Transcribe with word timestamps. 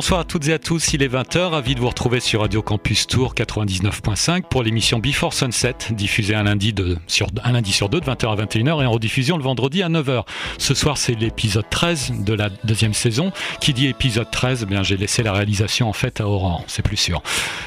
Bonsoir 0.00 0.20
à 0.20 0.24
toutes 0.24 0.48
et 0.48 0.54
à 0.54 0.58
tous, 0.58 0.94
il 0.94 1.02
est 1.02 1.12
20h, 1.12 1.50
ravi 1.50 1.74
de 1.74 1.80
vous 1.80 1.88
retrouver 1.88 2.20
sur 2.20 2.40
Radio 2.40 2.62
Campus 2.62 3.06
Tour 3.06 3.34
99.5 3.34 4.44
pour 4.44 4.62
l'émission 4.62 4.98
Before 4.98 5.34
Sunset, 5.34 5.74
diffusée 5.90 6.34
un 6.34 6.44
lundi, 6.44 6.74
sur 7.06 7.26
deux 7.30 8.00
de 8.00 8.06
20h 8.06 8.32
à 8.32 8.46
21h 8.46 8.82
et 8.82 8.86
en 8.86 8.92
rediffusion 8.92 9.36
le 9.36 9.42
vendredi 9.42 9.82
à 9.82 9.90
9h. 9.90 10.24
Ce 10.56 10.72
soir 10.72 10.96
c'est 10.96 11.12
l'épisode 11.12 11.66
13 11.68 12.24
de 12.24 12.32
la 12.32 12.48
deuxième 12.64 12.94
saison. 12.94 13.30
Qui 13.60 13.74
dit 13.74 13.88
épisode 13.88 14.30
13, 14.30 14.60
eh 14.62 14.66
bien 14.66 14.82
j'ai 14.82 14.96
laissé 14.96 15.22
la 15.22 15.34
réalisation 15.34 15.86
en 15.90 15.92
fait 15.92 16.22
à 16.22 16.26
Aurore, 16.26 16.64
c'est 16.66 16.80
plus 16.80 16.96
sûr. 16.96 17.22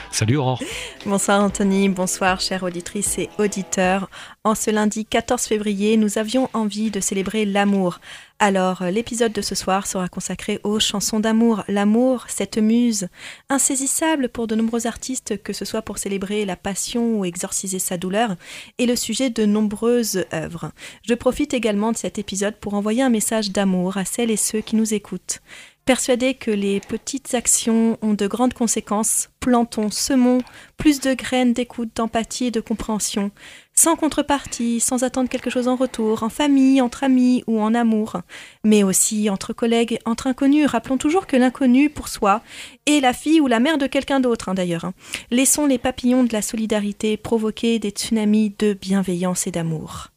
Salut 0.10 0.38
Aurore. 0.38 0.60
Bonsoir 1.06 1.40
Anthony, 1.40 1.88
bonsoir 1.88 2.40
chères 2.40 2.64
auditrices 2.64 3.20
et 3.20 3.30
auditeurs. 3.38 4.10
En 4.44 4.56
ce 4.56 4.72
lundi 4.72 5.06
14 5.06 5.44
février, 5.44 5.98
nous 5.98 6.18
avions 6.18 6.50
envie 6.54 6.90
de 6.90 7.00
célébrer 7.00 7.46
l'amour. 7.46 8.00
Alors, 8.40 8.84
l'épisode 8.84 9.32
de 9.32 9.42
ce 9.42 9.56
soir 9.56 9.88
sera 9.88 10.10
consacré 10.10 10.60
aux 10.64 10.80
chansons 10.80 11.22
d'amour. 11.22 11.64
L'amour, 11.70 12.26
cette 12.28 12.58
muse, 12.58 13.08
insaisissable 13.48 14.28
pour 14.28 14.48
de 14.48 14.56
nombreux 14.56 14.86
artistes, 14.86 15.42
que 15.42 15.54
ce 15.54 15.64
soit 15.64 15.82
pour 15.82 15.98
célébrer 15.98 16.44
la 16.44 16.58
passion 16.58 17.20
ou 17.20 17.26
exorciser 17.26 17.80
sa 17.80 17.98
douleur, 17.98 18.36
est 18.80 18.86
le 18.86 18.98
sujet 18.98 19.30
de 19.30 19.46
nombreuses 19.46 20.26
œuvres. 20.34 20.72
Je 21.08 21.14
profite 21.14 21.54
également 21.54 21.94
de 21.94 21.98
cet 21.98 22.20
épisode 22.20 22.58
pour 22.58 22.74
envoyer 22.74 23.02
un 23.02 23.10
message 23.10 23.52
d'amour 23.52 23.96
à 23.96 24.04
celles 24.04 24.32
et 24.32 24.38
ceux 24.38 24.62
qui 24.62 24.76
nous 24.76 24.94
écoutent. 24.94 25.42
Persuadés 25.86 26.34
que 26.34 26.50
les 26.50 26.80
petites 26.80 27.34
actions 27.34 27.98
ont 28.02 28.14
de 28.14 28.26
grandes 28.26 28.54
conséquences, 28.54 29.30
plantons, 29.42 29.92
semons 29.92 30.38
plus 30.78 31.02
de 31.02 31.14
graines 31.14 31.52
d'écoute, 31.52 31.90
d'empathie 31.94 32.46
et 32.46 32.52
de 32.52 32.62
compréhension, 32.62 33.32
sans 33.74 33.98
contrepartie, 33.98 34.80
sans 34.80 35.04
attendre 35.04 35.28
quelque 35.28 35.50
chose 35.50 35.68
en 35.68 35.76
retour, 35.76 36.24
en 36.24 36.30
famille, 36.30 36.80
entre 36.80 37.04
amis 37.04 37.44
ou 37.48 37.60
en 37.60 37.74
amour, 37.74 38.22
mais 38.64 38.84
aussi 38.84 39.30
entre 39.30 39.52
collègues, 39.52 40.00
entre 40.06 40.28
inconnus. 40.28 40.68
Rappelons 40.68 40.98
toujours 40.98 41.28
que 41.28 41.36
l'inconnu 41.36 41.90
pour 41.90 42.08
soi 42.08 42.42
est 42.86 43.02
la 43.02 43.12
fille 43.12 43.42
ou 43.42 43.48
la 43.48 43.60
mère 43.60 43.78
de 43.78 43.88
quelqu'un 43.88 44.22
d'autre, 44.22 44.48
hein, 44.48 44.54
d'ailleurs. 44.54 44.86
Hein. 44.86 44.94
Laissons 45.32 45.66
les 45.66 45.80
papillons 45.80 46.24
de 46.24 46.32
la 46.32 46.42
solidarité 46.42 47.18
provoquer 47.18 47.80
des 47.80 47.90
tsunamis 47.90 48.56
de 48.58 48.72
bienveillance 48.72 49.48
et 49.48 49.52
d'amour. 49.52 50.13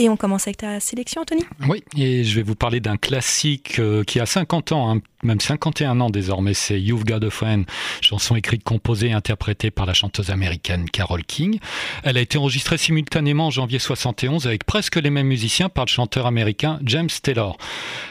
Et 0.00 0.08
on 0.08 0.16
commence 0.16 0.46
avec 0.46 0.58
ta 0.58 0.78
sélection, 0.78 1.22
Anthony. 1.22 1.42
Oui, 1.68 1.82
et 1.96 2.22
je 2.22 2.36
vais 2.36 2.42
vous 2.42 2.54
parler 2.54 2.78
d'un 2.78 2.96
classique 2.96 3.80
euh, 3.80 4.04
qui 4.04 4.20
a 4.20 4.26
50 4.26 4.70
ans, 4.70 4.94
hein, 4.94 5.00
même 5.22 5.40
51 5.40 6.00
ans 6.00 6.10
désormais, 6.10 6.54
c'est 6.54 6.80
You've 6.80 7.04
Got 7.04 7.26
a 7.26 7.30
Friend, 7.30 7.64
chanson 8.00 8.36
écrite, 8.36 8.62
composée 8.62 9.08
et 9.08 9.12
interprétée 9.12 9.70
par 9.70 9.84
la 9.84 9.94
chanteuse 9.94 10.30
américaine 10.30 10.88
Carole 10.90 11.24
King. 11.24 11.58
Elle 12.04 12.16
a 12.16 12.20
été 12.20 12.38
enregistrée 12.38 12.78
simultanément 12.78 13.46
en 13.46 13.50
janvier 13.50 13.80
71 13.80 14.46
avec 14.46 14.64
presque 14.64 14.96
les 14.96 15.10
mêmes 15.10 15.26
musiciens 15.26 15.68
par 15.68 15.86
le 15.86 15.90
chanteur 15.90 16.26
américain 16.26 16.78
James 16.84 17.08
Taylor. 17.22 17.56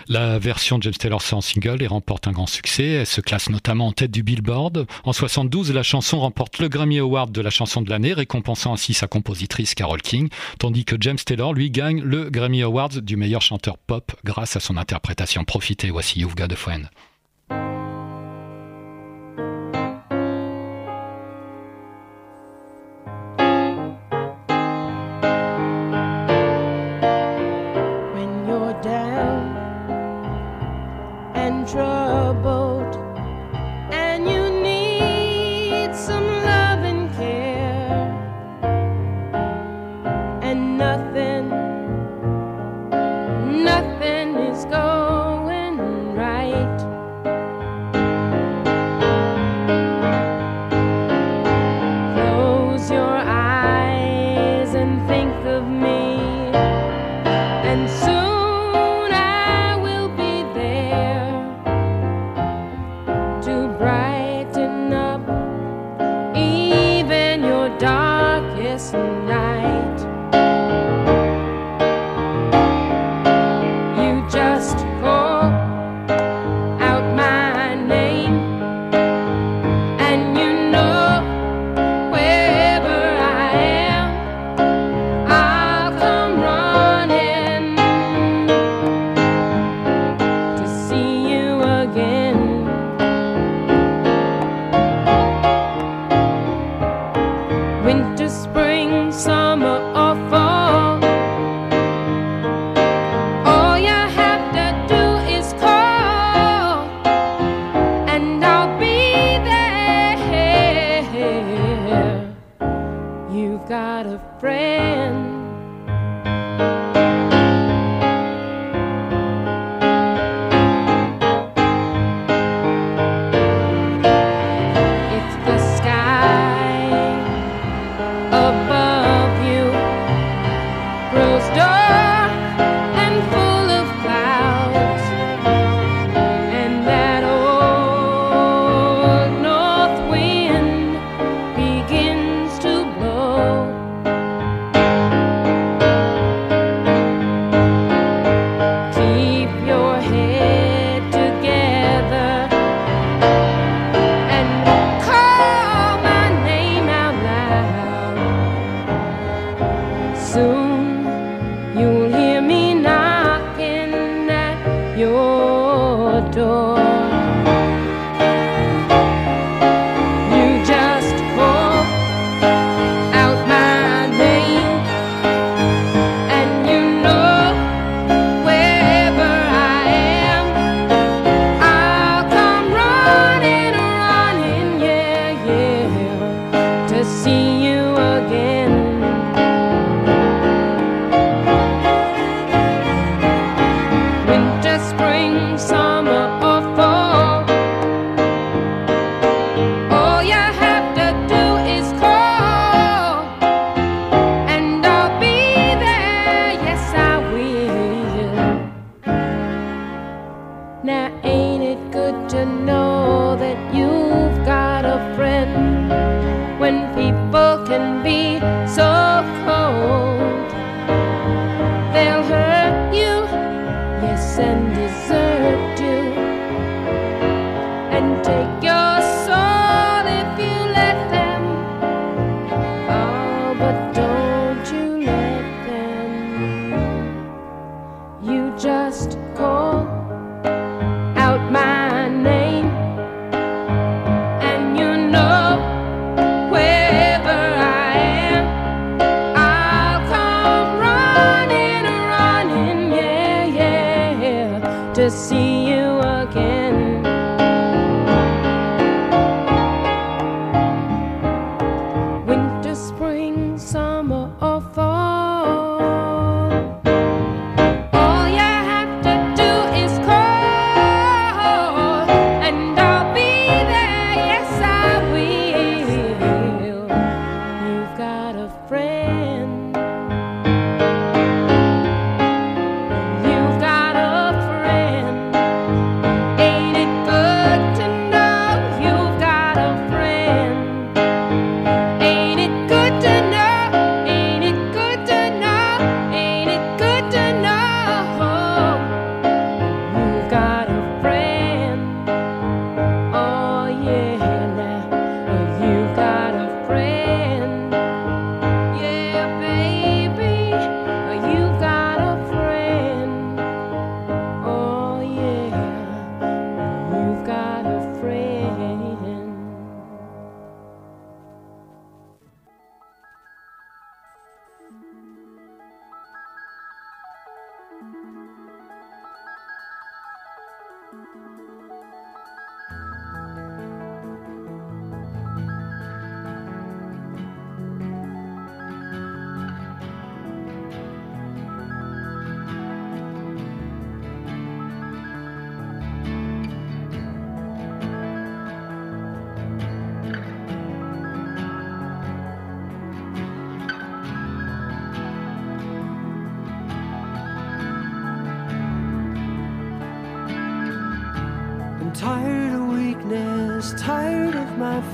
La 0.09 0.37
version 0.37 0.77
de 0.77 0.83
James 0.83 0.93
Taylor 0.93 1.21
sort 1.21 1.37
en 1.37 1.41
single 1.41 1.81
et 1.81 1.87
remporte 1.87 2.27
un 2.27 2.31
grand 2.31 2.47
succès. 2.47 2.87
Elle 2.87 3.05
se 3.05 3.21
classe 3.21 3.49
notamment 3.49 3.87
en 3.87 3.91
tête 3.93 4.11
du 4.11 4.23
Billboard. 4.23 4.85
En 5.05 5.13
72, 5.13 5.71
la 5.71 5.83
chanson 5.83 6.19
remporte 6.19 6.59
le 6.59 6.67
Grammy 6.67 6.99
Award 6.99 7.31
de 7.31 7.41
la 7.41 7.49
chanson 7.49 7.81
de 7.81 7.89
l'année, 7.89 8.13
récompensant 8.13 8.73
ainsi 8.73 8.93
sa 8.93 9.07
compositrice 9.07 9.75
Carole 9.75 10.01
King, 10.01 10.29
tandis 10.59 10.83
que 10.83 10.95
James 10.99 11.17
Taylor, 11.17 11.53
lui, 11.53 11.71
gagne 11.71 12.01
le 12.01 12.29
Grammy 12.29 12.63
Award 12.63 12.99
du 12.99 13.15
meilleur 13.15 13.41
chanteur 13.41 13.77
pop 13.77 14.11
grâce 14.25 14.55
à 14.55 14.59
son 14.59 14.75
interprétation. 14.75 15.45
Profitez, 15.45 15.89
voici 15.89 16.19
You've 16.19 16.35
Got 16.35 16.51
a 16.51 16.55
Friend. 16.55 16.89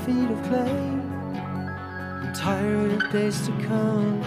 Feet 0.04 0.30
of 0.30 0.42
clay. 0.42 0.68
I'm 2.20 2.32
tired 2.34 2.92
of 2.92 3.10
days 3.10 3.46
to 3.46 3.52
come. 3.66 4.22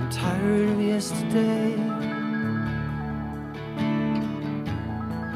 I'm 0.00 0.10
tired 0.10 0.68
of 0.70 0.80
yesterday. 0.82 1.74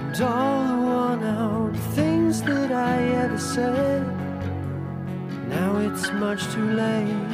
And 0.03 0.21
all 0.21 0.67
the 0.67 0.77
worn 0.83 1.23
out 1.23 1.77
things 1.95 2.43
that 2.43 2.73
I 2.73 2.97
ever 3.23 3.39
said. 3.39 4.03
Now 5.49 5.79
it's 5.79 6.11
much 6.13 6.43
too 6.53 6.73
late. 6.73 7.30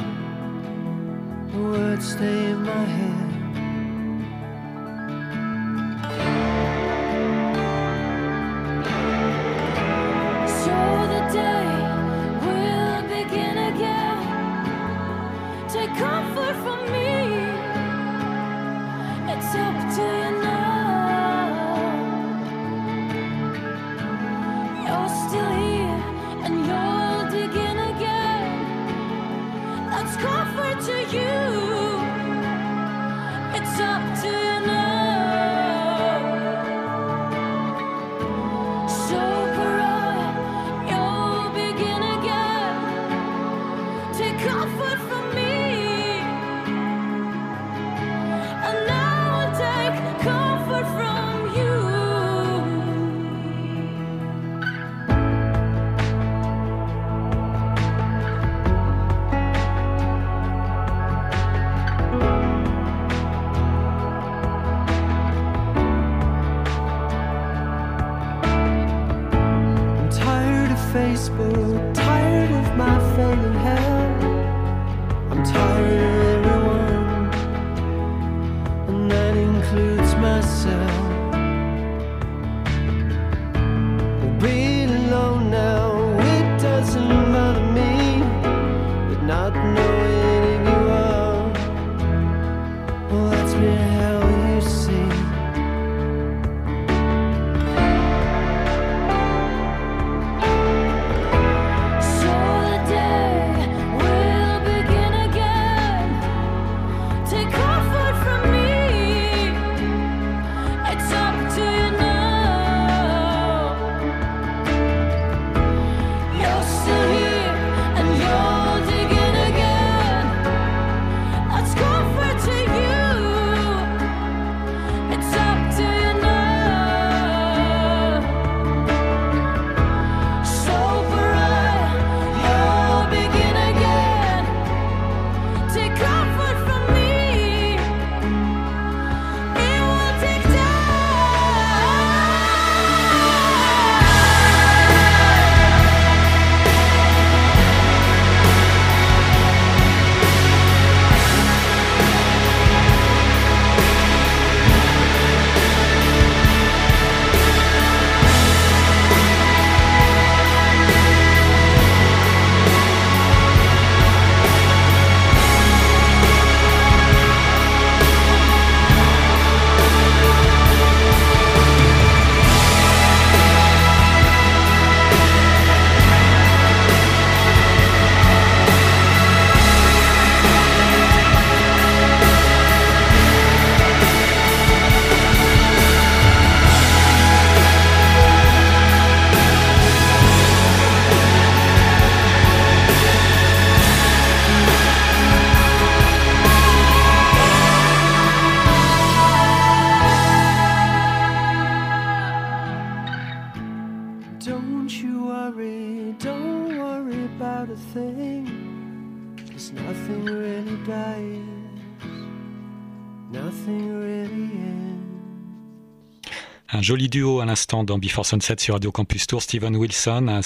Joli 216.87 217.09
duo 217.09 217.41
à 217.41 217.45
l'instant 217.45 217.83
dans 217.83 217.97
Before 217.97 218.25
Sunset 218.25 218.55
sur 218.59 218.75
Radio 218.75 218.93
Campus 218.93 219.27
Tour, 219.27 219.41
Steven 219.41 219.75
Wilson, 219.75 220.39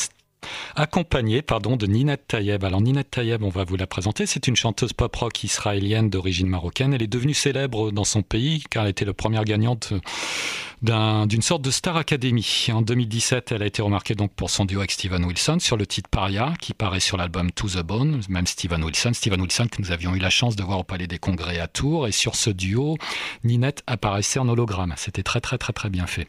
accompagné 0.76 1.42
pardon, 1.42 1.76
de 1.76 1.86
Ninette 1.86 2.28
Tayeb. 2.28 2.64
Alors 2.64 2.82
Ninette 2.82 3.12
Tayeb, 3.12 3.44
on 3.44 3.50
va 3.50 3.64
vous 3.64 3.76
la 3.76 3.88
présenter, 3.88 4.26
c'est 4.26 4.48
une 4.48 4.56
chanteuse 4.56 4.94
pop-rock 4.94 5.44
israélienne 5.44 6.10
d'origine 6.10 6.48
marocaine. 6.48 6.94
Elle 6.94 7.04
est 7.04 7.08
devenue 7.08 7.34
célèbre 7.34 7.92
dans 7.92 8.04
son 8.04 8.22
pays 8.22 8.64
car 8.70 8.84
elle 8.84 8.92
était 8.92 9.06
la 9.06 9.14
première 9.14 9.46
gagnante 9.46 9.94
d'une 10.82 11.42
sorte 11.42 11.62
de 11.62 11.70
Star 11.70 11.96
Academy. 11.96 12.68
En 12.74 12.82
2017, 12.82 13.52
elle 13.52 13.62
a 13.62 13.68
été 13.68 13.82
remarquée 13.82 14.16
donc 14.16 14.34
pour 14.34 14.50
son 14.50 14.66
duo 14.66 14.80
avec 14.80 14.92
Steven 14.92 15.24
Wilson 15.24 15.60
sur 15.60 15.78
le 15.78 15.86
titre 15.86 16.10
Paria, 16.10 16.54
qui 16.60 16.74
paraît 16.74 17.00
sur 17.00 17.18
l'album 17.18 17.52
To 17.52 17.68
the 17.68 17.84
Bone, 17.84 18.22
même 18.30 18.48
Steven 18.48 18.84
Wilson. 18.84 19.12
Steven 19.14 19.40
Wilson 19.42 19.68
que 19.72 19.80
nous 19.82 19.92
avions 19.92 20.16
eu 20.16 20.20
la 20.20 20.32
chance 20.32 20.56
de 20.56 20.64
voir 20.64 20.80
au 20.80 20.84
Palais 20.84 21.06
des 21.06 21.20
Congrès 21.20 21.60
à 21.60 21.68
Tours. 21.68 22.08
Et 22.08 22.12
sur 22.12 22.36
ce 22.36 22.50
duo, 22.50 22.98
Ninette 23.44 23.84
apparaissait 23.86 24.40
en 24.40 24.50
hologramme. 24.50 24.94
C'était 24.98 25.24
très 25.24 25.40
très 25.40 25.60
très 25.60 25.74
très 25.74 25.90
bien 25.90 26.08
fait. 26.08 26.28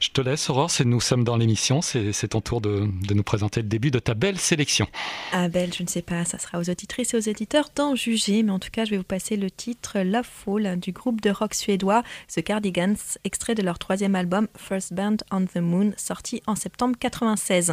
Je 0.00 0.10
te 0.10 0.20
laisse, 0.20 0.50
Aurore, 0.50 0.70
nous 0.84 1.00
sommes 1.00 1.24
dans 1.24 1.36
l'émission. 1.36 1.80
C'est 1.80 2.28
ton 2.28 2.40
tour 2.40 2.60
de, 2.60 2.88
de, 3.06 3.14
nous 3.14 3.21
présenter 3.22 3.62
le 3.62 3.68
début 3.68 3.90
de 3.90 3.98
ta 3.98 4.14
belle 4.14 4.38
sélection. 4.38 4.86
Ah, 5.32 5.48
belle, 5.48 5.72
je 5.72 5.82
ne 5.82 5.88
sais 5.88 6.02
pas. 6.02 6.24
Ça 6.24 6.38
sera 6.38 6.58
aux 6.58 6.70
auditrices 6.70 7.14
et 7.14 7.16
aux 7.16 7.20
éditeurs 7.20 7.68
d'en 7.74 7.94
juger. 7.94 8.42
Mais 8.42 8.52
en 8.52 8.58
tout 8.58 8.70
cas, 8.70 8.84
je 8.84 8.90
vais 8.90 8.96
vous 8.96 9.02
passer 9.02 9.36
le 9.36 9.50
titre 9.50 9.98
La 10.00 10.22
Foule 10.22 10.76
du 10.78 10.92
groupe 10.92 11.20
de 11.20 11.30
rock 11.30 11.54
suédois 11.54 12.02
The 12.34 12.42
Cardigans, 12.42 12.96
extrait 13.24 13.54
de 13.54 13.62
leur 13.62 13.78
troisième 13.78 14.14
album 14.14 14.48
First 14.56 14.92
Band 14.94 15.16
on 15.30 15.46
the 15.46 15.56
Moon, 15.56 15.92
sorti 15.96 16.42
en 16.46 16.56
septembre 16.56 16.96
96. 16.98 17.72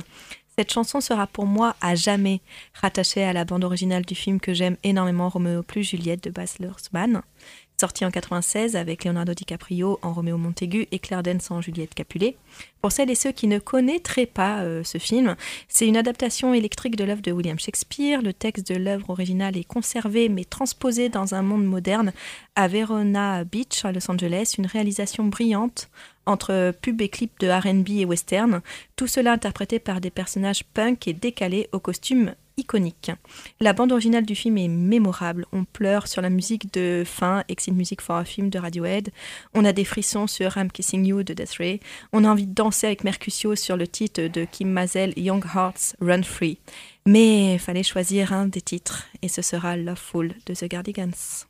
Cette 0.60 0.74
chanson 0.74 1.00
sera 1.00 1.26
pour 1.26 1.46
moi 1.46 1.76
à 1.80 1.96
jamais 1.96 2.42
rattachée 2.74 3.24
à 3.24 3.32
la 3.32 3.46
bande 3.46 3.64
originale 3.64 4.04
du 4.04 4.14
film 4.14 4.42
que 4.42 4.54
j'aime 4.54 4.76
énormément, 4.84 5.30
Romeo 5.30 5.64
plus 5.64 5.86
Juliette 5.86 6.26
de 6.26 6.32
Baz 6.32 6.56
Luhrmann. 6.60 7.22
Sorti 7.80 8.04
en 8.04 8.12
96 8.12 8.76
avec 8.76 9.06
Leonardo 9.06 9.34
DiCaprio 9.34 10.00
en 10.02 10.12
Roméo 10.12 10.38
Montaigu 10.38 10.88
et 10.92 11.00
Claire 11.00 11.24
Dance 11.24 11.50
en 11.50 11.62
Juliette 11.62 11.94
Capulet. 11.94 12.36
Pour 12.82 12.92
celles 12.92 13.10
et 13.10 13.16
ceux 13.16 13.32
qui 13.32 13.48
ne 13.48 13.58
connaîtraient 13.58 14.26
pas 14.26 14.60
euh, 14.60 14.84
ce 14.84 14.98
film, 14.98 15.38
c'est 15.70 15.88
une 15.88 15.96
adaptation 15.96 16.54
électrique 16.54 16.98
de 16.98 17.06
l'œuvre 17.06 17.22
de 17.22 17.32
William 17.32 17.58
Shakespeare. 17.58 18.22
Le 18.22 18.34
texte 18.34 18.68
de 18.72 18.76
l'œuvre 18.76 19.10
originale 19.10 19.58
est 19.58 19.64
conservé 19.64 20.28
mais 20.28 20.44
transposé 20.44 21.08
dans 21.08 21.34
un 21.34 21.42
monde 21.42 21.66
moderne 21.66 22.12
à 22.56 22.68
Verona 22.68 23.46
Beach, 23.46 23.86
à 23.86 23.94
Los 23.94 24.12
Angeles. 24.12 24.56
Une 24.58 24.66
réalisation 24.66 25.24
brillante 25.24 25.90
entre 26.26 26.74
pub 26.82 27.02
et 27.02 27.10
clips 27.10 27.40
de 27.40 27.48
RB 27.48 28.02
et 28.02 28.06
western. 28.06 28.62
Tout 28.98 29.08
cela 29.08 29.32
interprété 29.32 29.80
par 29.80 30.02
des 30.02 30.12
personnages 30.12 30.66
punk 30.66 31.08
et 31.08 31.14
décalés 31.14 31.70
aux 31.72 31.80
costumes 31.80 32.36
iconiques. 32.60 33.12
La 33.60 33.74
bande 33.74 33.92
originale 33.92 34.26
du 34.26 34.36
film 34.36 34.58
est 34.58 34.68
mémorable. 34.68 35.46
On 35.52 35.64
pleure 35.64 36.08
sur 36.08 36.22
la 36.22 36.30
musique 36.30 36.74
de 36.74 37.04
fin, 37.06 37.44
Exit 37.48 37.74
Music 37.74 38.02
for 38.02 38.18
a 38.18 38.26
Film 38.26 38.50
de 38.50 38.60
Radiohead. 38.60 39.10
On 39.54 39.66
a 39.66 39.74
des 39.74 39.86
frissons 39.86 40.28
sur 40.28 40.58
I'm 40.58 40.72
Kissing 40.72 41.06
You 41.06 41.24
de 41.24 41.34
Death 41.34 41.56
Ray. 41.58 41.80
On 42.14 42.24
a 42.24 42.30
envie 42.30 42.48
de 42.48 42.54
danser 42.54 42.88
avec 42.88 43.04
Mercutio 43.04 43.56
sur 43.56 43.78
le 43.78 43.88
titre 43.88 44.28
de 44.28 44.46
Kim 44.46 44.70
Mazel, 44.70 45.14
Young 45.18 45.44
Hearts 45.56 45.96
Run 46.02 46.24
Free. 46.24 46.60
Mais 47.06 47.58
fallait 47.58 47.84
choisir 47.84 48.34
un 48.34 48.48
des 48.48 48.62
titres 48.62 49.08
et 49.22 49.30
ce 49.30 49.42
sera 49.42 49.78
Loveful 49.78 50.34
de 50.46 50.54
The 50.54 50.66
Gardigans. 50.66 51.48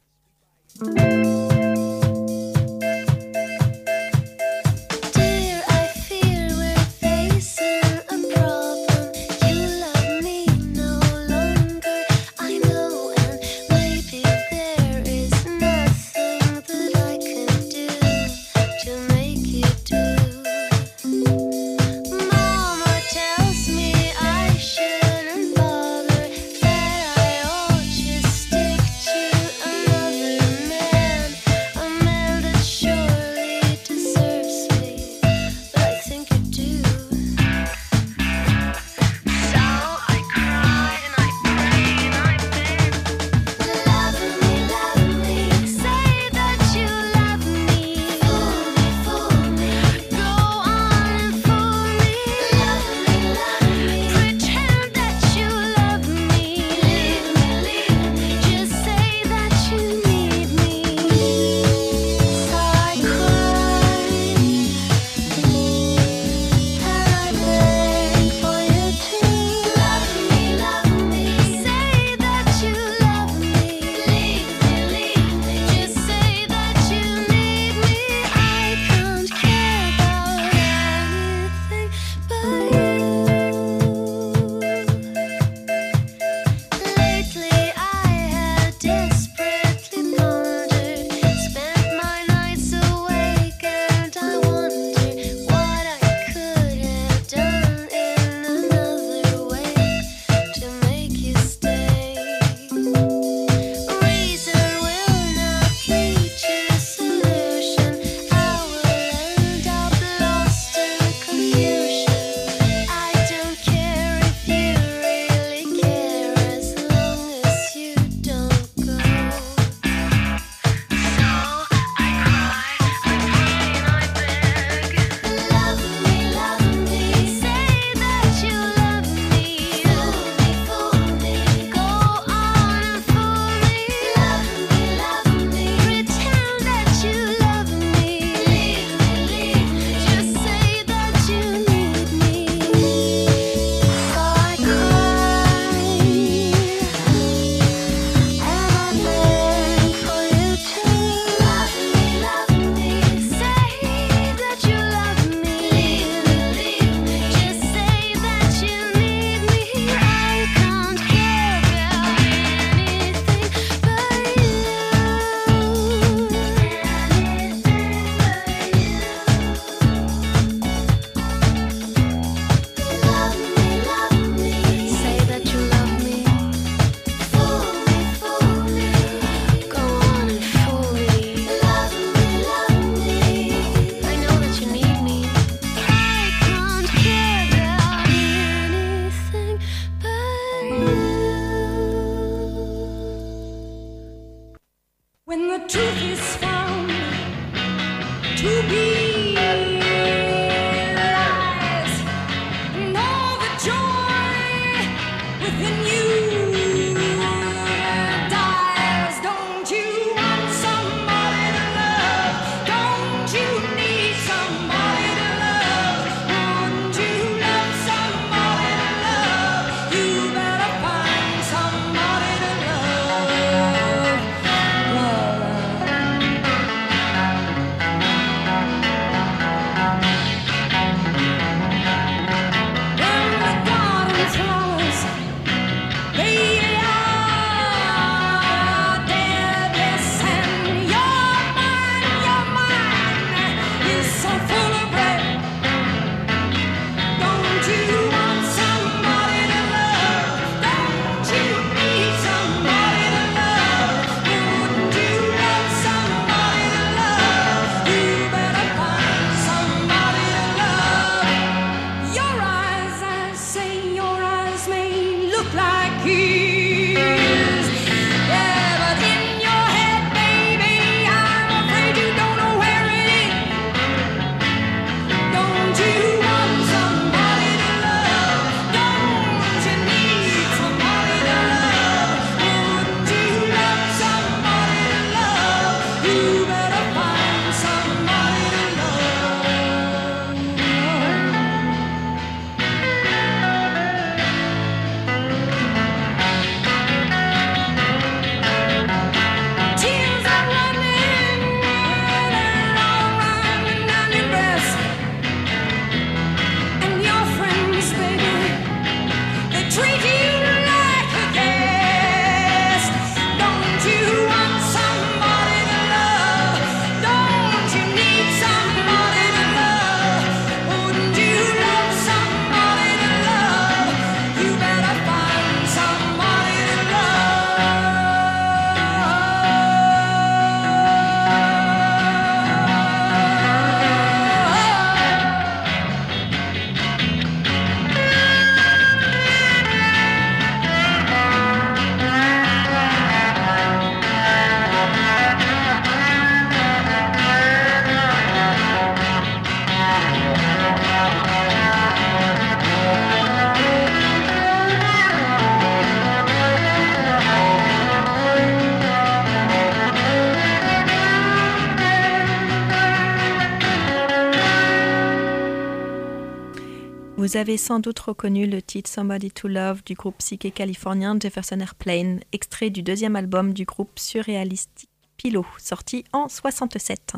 Avez 367.49 367.57
sans 367.57 367.79
doute 367.79 367.97
reconnu 367.97 368.45
le 368.45 368.61
titre 368.61 368.91
Somebody 368.91 369.31
to 369.31 369.47
Love 369.47 369.81
du 369.83 369.95
groupe 369.95 370.19
psyché 370.19 370.51
californien 370.51 371.17
Jefferson 371.19 371.59
Airplane, 371.59 372.19
extrait 372.31 372.69
du 372.69 372.83
deuxième 372.83 373.15
album 373.15 373.53
du 373.53 373.65
groupe 373.65 373.97
surréalistique 373.97 374.87
Pilot, 375.17 375.47
sorti 375.57 376.05
en 376.13 376.29
67. 376.29 377.13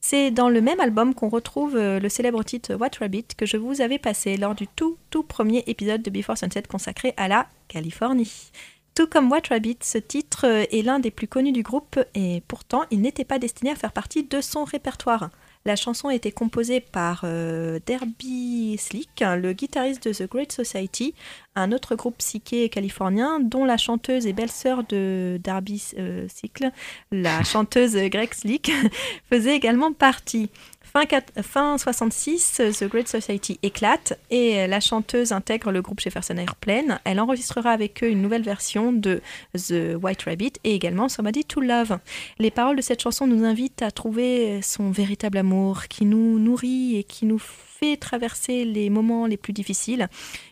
C'est 0.00 0.32
dans 0.32 0.48
le 0.48 0.60
même 0.60 0.80
album 0.80 1.14
qu'on 1.14 1.28
retrouve 1.28 1.76
euh, 1.76 2.00
le 2.00 2.08
célèbre 2.08 2.42
titre 2.42 2.74
What 2.74 2.98
Rabbit 2.98 3.26
que 3.36 3.46
je 3.46 3.56
vous 3.56 3.80
avais 3.80 4.00
passé 4.00 4.36
lors 4.36 4.56
du 4.56 4.66
tout 4.66 4.98
tout 5.10 5.22
premier 5.22 5.62
épisode 5.68 6.02
de 6.02 6.10
Before 6.10 6.36
Sunset 6.36 6.62
consacré 6.62 7.14
à 7.16 7.28
la 7.28 7.46
Californie. 7.68 8.50
Tout 8.96 9.06
comme 9.06 9.30
What 9.30 9.42
Rabbit, 9.48 9.78
ce 9.82 9.98
titre 9.98 10.44
euh, 10.44 10.64
est 10.72 10.82
l'un 10.82 10.98
des 10.98 11.12
plus 11.12 11.28
connus 11.28 11.52
du 11.52 11.62
groupe 11.62 12.00
et 12.16 12.42
pourtant 12.48 12.82
il 12.90 13.00
n'était 13.00 13.24
pas 13.24 13.38
destiné 13.38 13.70
à 13.70 13.76
faire 13.76 13.92
partie 13.92 14.24
de 14.24 14.40
son 14.40 14.64
répertoire. 14.64 15.30
La 15.68 15.76
chanson 15.76 16.08
a 16.08 16.14
été 16.14 16.32
composée 16.32 16.80
par 16.80 17.24
euh, 17.24 17.78
Derby 17.84 18.78
Slick, 18.78 19.20
le 19.20 19.52
guitariste 19.52 20.08
de 20.08 20.14
The 20.14 20.26
Great 20.26 20.50
Society, 20.50 21.12
un 21.56 21.72
autre 21.72 21.94
groupe 21.94 22.16
psyché 22.16 22.70
californien 22.70 23.38
dont 23.38 23.66
la 23.66 23.76
chanteuse 23.76 24.26
et 24.26 24.32
belle-sœur 24.32 24.84
de 24.84 25.38
Derby 25.44 25.84
euh, 25.98 26.26
Slick, 26.26 26.64
la 27.12 27.44
chanteuse 27.44 27.96
Greg 27.96 28.32
Slick, 28.32 28.72
faisait 29.28 29.54
également 29.54 29.92
partie. 29.92 30.48
Fin, 30.98 31.06
4, 31.06 31.42
fin 31.44 31.78
66, 31.78 32.60
The 32.76 32.84
Great 32.88 33.06
Society 33.06 33.60
éclate 33.62 34.18
et 34.30 34.66
la 34.66 34.80
chanteuse 34.80 35.30
intègre 35.30 35.70
le 35.70 35.80
groupe 35.80 36.00
Jefferson 36.00 36.36
Airplane. 36.38 36.98
Elle 37.04 37.20
enregistrera 37.20 37.70
avec 37.70 38.02
eux 38.02 38.08
une 38.08 38.20
nouvelle 38.20 38.42
version 38.42 38.92
de 38.92 39.22
The 39.54 39.94
White 40.02 40.22
Rabbit 40.22 40.54
et 40.64 40.74
également 40.74 41.08
Somebody 41.08 41.44
to 41.44 41.60
Love. 41.60 41.98
Les 42.40 42.50
paroles 42.50 42.74
de 42.74 42.82
cette 42.82 43.00
chanson 43.00 43.28
nous 43.28 43.44
invitent 43.44 43.82
à 43.82 43.92
trouver 43.92 44.60
son 44.60 44.90
véritable 44.90 45.38
amour 45.38 45.84
qui 45.84 46.04
nous 46.04 46.40
nourrit 46.40 46.96
et 46.96 47.04
qui 47.04 47.26
nous 47.26 47.38
fait 47.38 47.96
traverser 47.96 48.64
les 48.64 48.90
moments 48.90 49.26
les 49.26 49.36
plus 49.36 49.52
difficiles. 49.52 50.08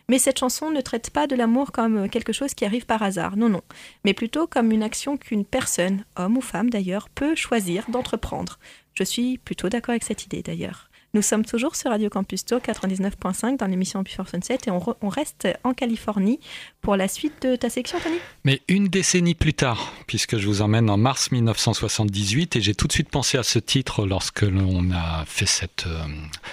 Mais 0.07 0.17
cette 0.17 0.39
chanson 0.39 0.71
ne 0.71 0.79
traite 0.79 1.09
pas 1.09 1.27
de 1.27 1.35
l'amour 1.35 1.73
comme 1.73 2.07
quelque 2.09 2.31
chose 2.31 2.53
qui 2.53 2.63
arrive 2.63 2.85
par 2.85 3.03
hasard, 3.03 3.35
non, 3.35 3.49
non, 3.49 3.61
mais 4.05 4.13
plutôt 4.13 4.47
comme 4.47 4.71
une 4.71 4.83
action 4.83 5.17
qu'une 5.17 5.43
personne, 5.43 6.05
homme 6.15 6.37
ou 6.37 6.41
femme 6.41 6.69
d'ailleurs, 6.69 7.09
peut 7.09 7.35
choisir 7.35 7.83
d'entreprendre. 7.89 8.59
Je 8.97 9.03
suis 9.03 9.37
plutôt 9.37 9.69
d'accord 9.69 9.91
avec 9.91 10.03
cette 10.03 10.25
idée 10.25 10.41
d'ailleurs. 10.41 10.86
Nous 11.13 11.21
sommes 11.21 11.45
toujours 11.45 11.77
sur 11.77 11.89
Radio 11.89 12.09
Campus 12.09 12.43
Tour 12.43 12.59
99.5 12.59 13.57
dans 13.57 13.67
l'émission 13.67 14.01
Before 14.01 14.27
Sunset 14.27 14.57
et 14.67 14.71
on, 14.71 15.09
reste 15.09 15.47
en 15.63 15.73
Californie 15.73 16.39
pour 16.81 16.97
la 16.97 17.07
suite 17.07 17.41
de 17.43 17.55
ta 17.55 17.69
section, 17.69 17.97
Tony. 18.03 18.17
Mais 18.43 18.61
une 18.67 18.89
décennie 18.89 19.33
plus 19.33 19.53
tard, 19.53 19.93
puisque 20.05 20.37
je 20.37 20.45
vous 20.45 20.61
emmène 20.61 20.89
en 20.89 20.97
mars 20.97 21.31
1978 21.31 22.57
et 22.57 22.61
j'ai 22.61 22.75
tout 22.75 22.87
de 22.87 22.91
suite 22.91 23.09
pensé 23.09 23.37
à 23.37 23.43
ce 23.43 23.57
titre 23.57 24.05
lorsque 24.05 24.41
l'on 24.41 24.91
a 24.91 25.23
fait 25.25 25.45
cette, 25.45 25.85
euh, 25.87 26.03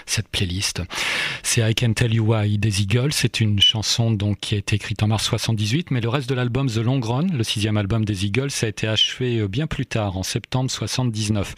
cette 0.07 0.29
playlist. 0.29 0.83
C'est 1.43 1.69
I 1.69 1.75
Can 1.75 1.93
Tell 1.93 2.15
You 2.15 2.33
Why 2.33 2.57
des 2.57 2.81
Eagles. 2.81 3.13
C'est 3.13 3.41
une 3.41 3.61
chanson 3.61 4.13
donc, 4.13 4.39
qui 4.39 4.55
a 4.55 4.59
été 4.59 4.77
écrite 4.77 5.03
en 5.03 5.09
mars 5.09 5.25
78, 5.25 5.91
mais 5.91 6.01
le 6.01 6.09
reste 6.09 6.29
de 6.29 6.35
l'album 6.35 6.71
The 6.71 6.77
Long 6.77 7.01
Run, 7.01 7.27
le 7.33 7.43
sixième 7.43 7.77
album 7.77 8.05
des 8.05 8.25
Eagles, 8.25 8.51
a 8.63 8.69
été 8.69 8.87
achevé 8.87 9.49
bien 9.49 9.67
plus 9.67 9.87
tard, 9.87 10.17
en 10.17 10.23
septembre 10.23 10.71
79. 10.71 11.55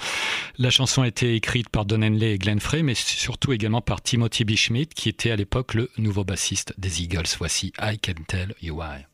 La 0.59 0.71
chanson 0.71 1.03
a 1.03 1.09
été 1.09 1.35
écrite 1.35 1.69
par 1.69 1.85
Don 1.85 2.01
Henley 2.01 2.33
et 2.33 2.39
Glenn 2.39 2.61
Frey, 2.61 2.83
mais 2.87 2.95
surtout 2.95 3.53
également 3.53 3.83
par 3.83 4.01
Timothy 4.01 4.45
B. 4.45 4.55
Schmidt, 4.55 4.95
qui 4.95 5.09
était 5.09 5.33
à 5.33 5.37
l'époque 5.37 5.75
le 5.75 5.91
nouveau 5.99 6.25
bassiste 6.25 6.73
des 6.79 7.03
Eagles. 7.03 7.27
Voici 7.37 7.73
I 7.81 7.99
Can 7.99 8.23
Tell 8.29 8.55
You 8.63 8.77
Why. 8.81 9.07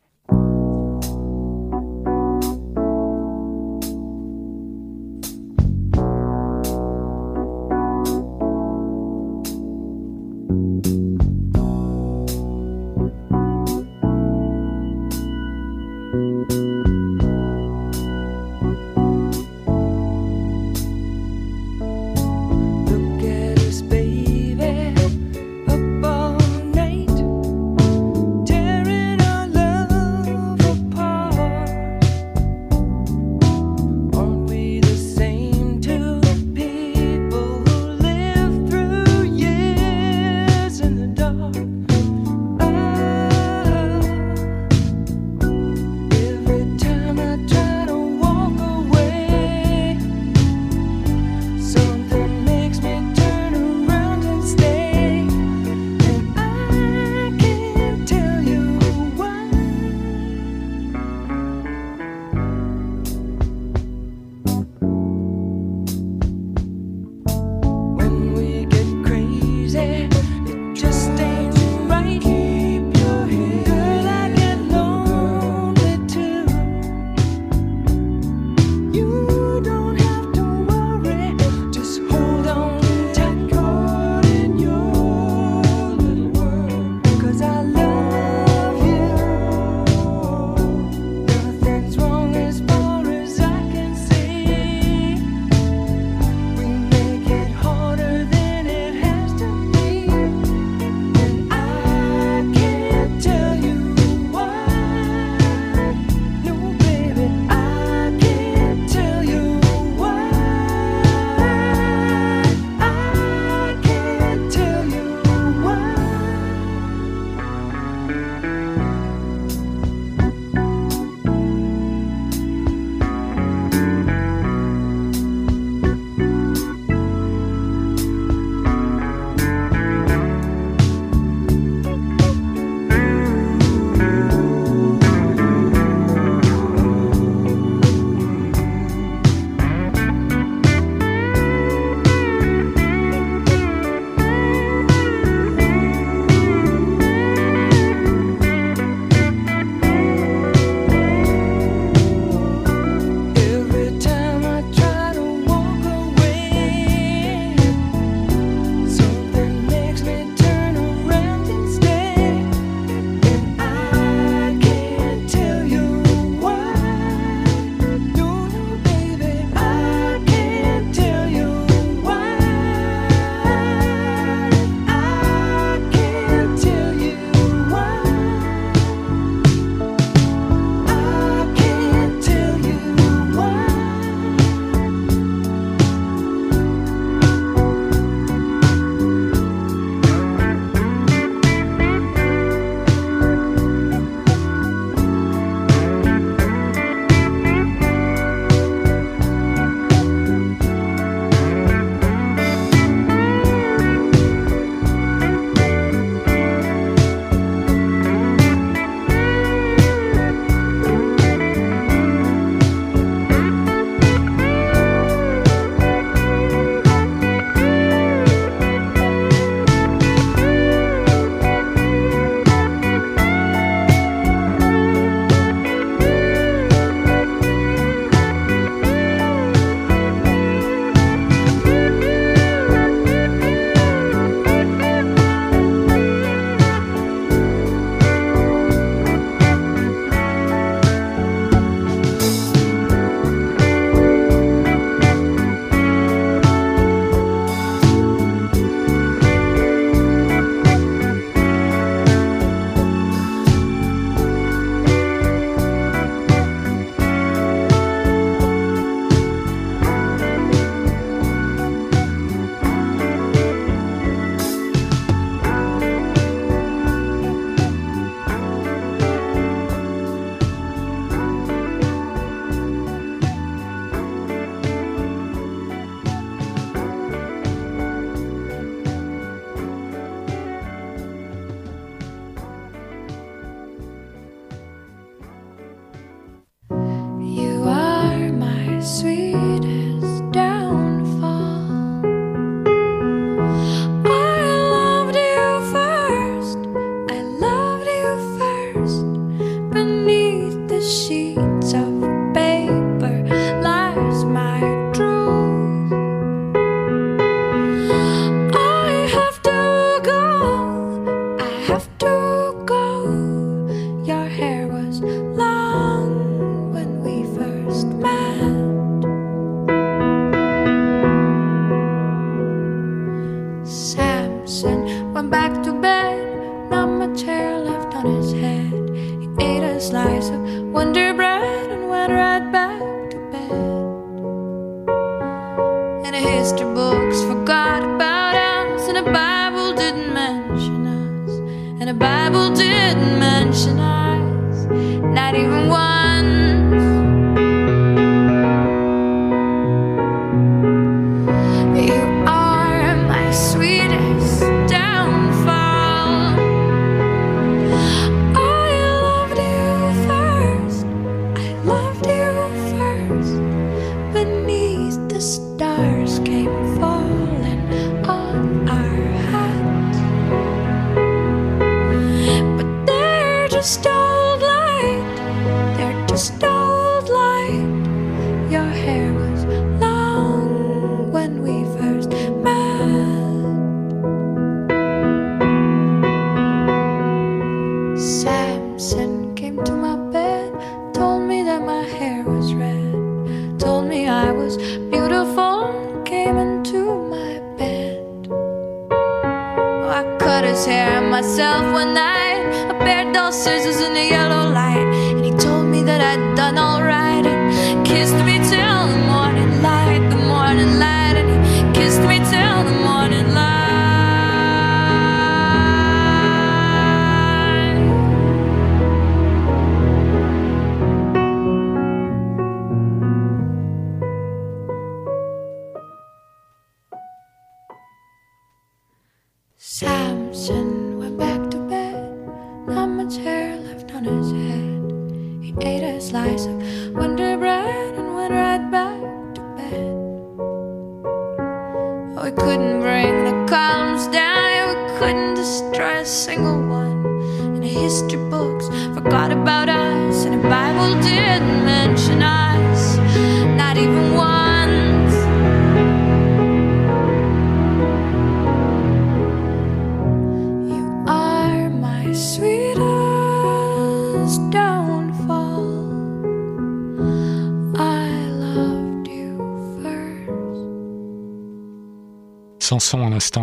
My 391.62 391.82
hair 391.82 392.24
was 392.24 392.54
red, 392.54 393.60
told 393.60 393.86
me 393.86 394.08
I 394.08 394.32
was 394.32 394.56
beautiful, 394.90 396.02
came 396.04 396.36
into 396.36 396.80
my 397.08 397.38
bed. 397.56 398.28
Oh, 398.30 399.88
I 399.88 400.02
cut 400.18 400.44
his 400.44 400.66
hair 400.66 401.00
myself 401.00 401.62
one 401.72 401.94
night, 401.94 402.42
a 402.68 402.74
pair 402.84 403.06
of 403.06 403.14
dull 403.14 403.32
scissors 403.32 403.80
in 403.80 403.94
the 403.94 404.06
yellow 404.16 404.50
light, 404.50 404.88
and 405.14 405.24
he 405.24 405.30
told 405.32 405.66
me 405.66 405.82
that 405.84 406.00
I'd 406.00 406.21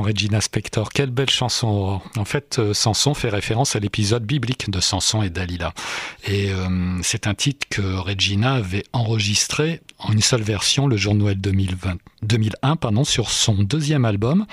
Regina 0.09 0.41
Spector. 0.41 0.89
Quelle 0.89 1.11
belle 1.11 1.29
chanson. 1.29 2.01
En 2.17 2.25
fait, 2.25 2.57
euh, 2.57 2.73
Samson 2.73 3.13
fait 3.13 3.29
référence 3.29 3.75
à 3.75 3.79
l'épisode 3.79 4.25
biblique 4.25 4.69
de 4.69 4.79
Samson 4.79 5.21
et 5.21 5.29
Dalila. 5.29 5.71
Et 6.27 6.51
euh, 6.51 6.97
c'est 7.03 7.27
un 7.27 7.35
titre 7.35 7.67
que 7.69 7.81
Regina 7.81 8.53
avait 8.53 8.83
enregistré 8.91 9.81
en 9.99 10.13
une 10.13 10.21
seule 10.21 10.41
version 10.41 10.87
le 10.87 10.97
jour 10.97 11.13
de 11.13 11.19
Noël 11.19 11.39
2020, 11.39 11.97
2001 12.23 12.75
pardon, 12.77 13.03
sur 13.03 13.29
son 13.29 13.53
deuxième 13.53 14.05
album. 14.05 14.45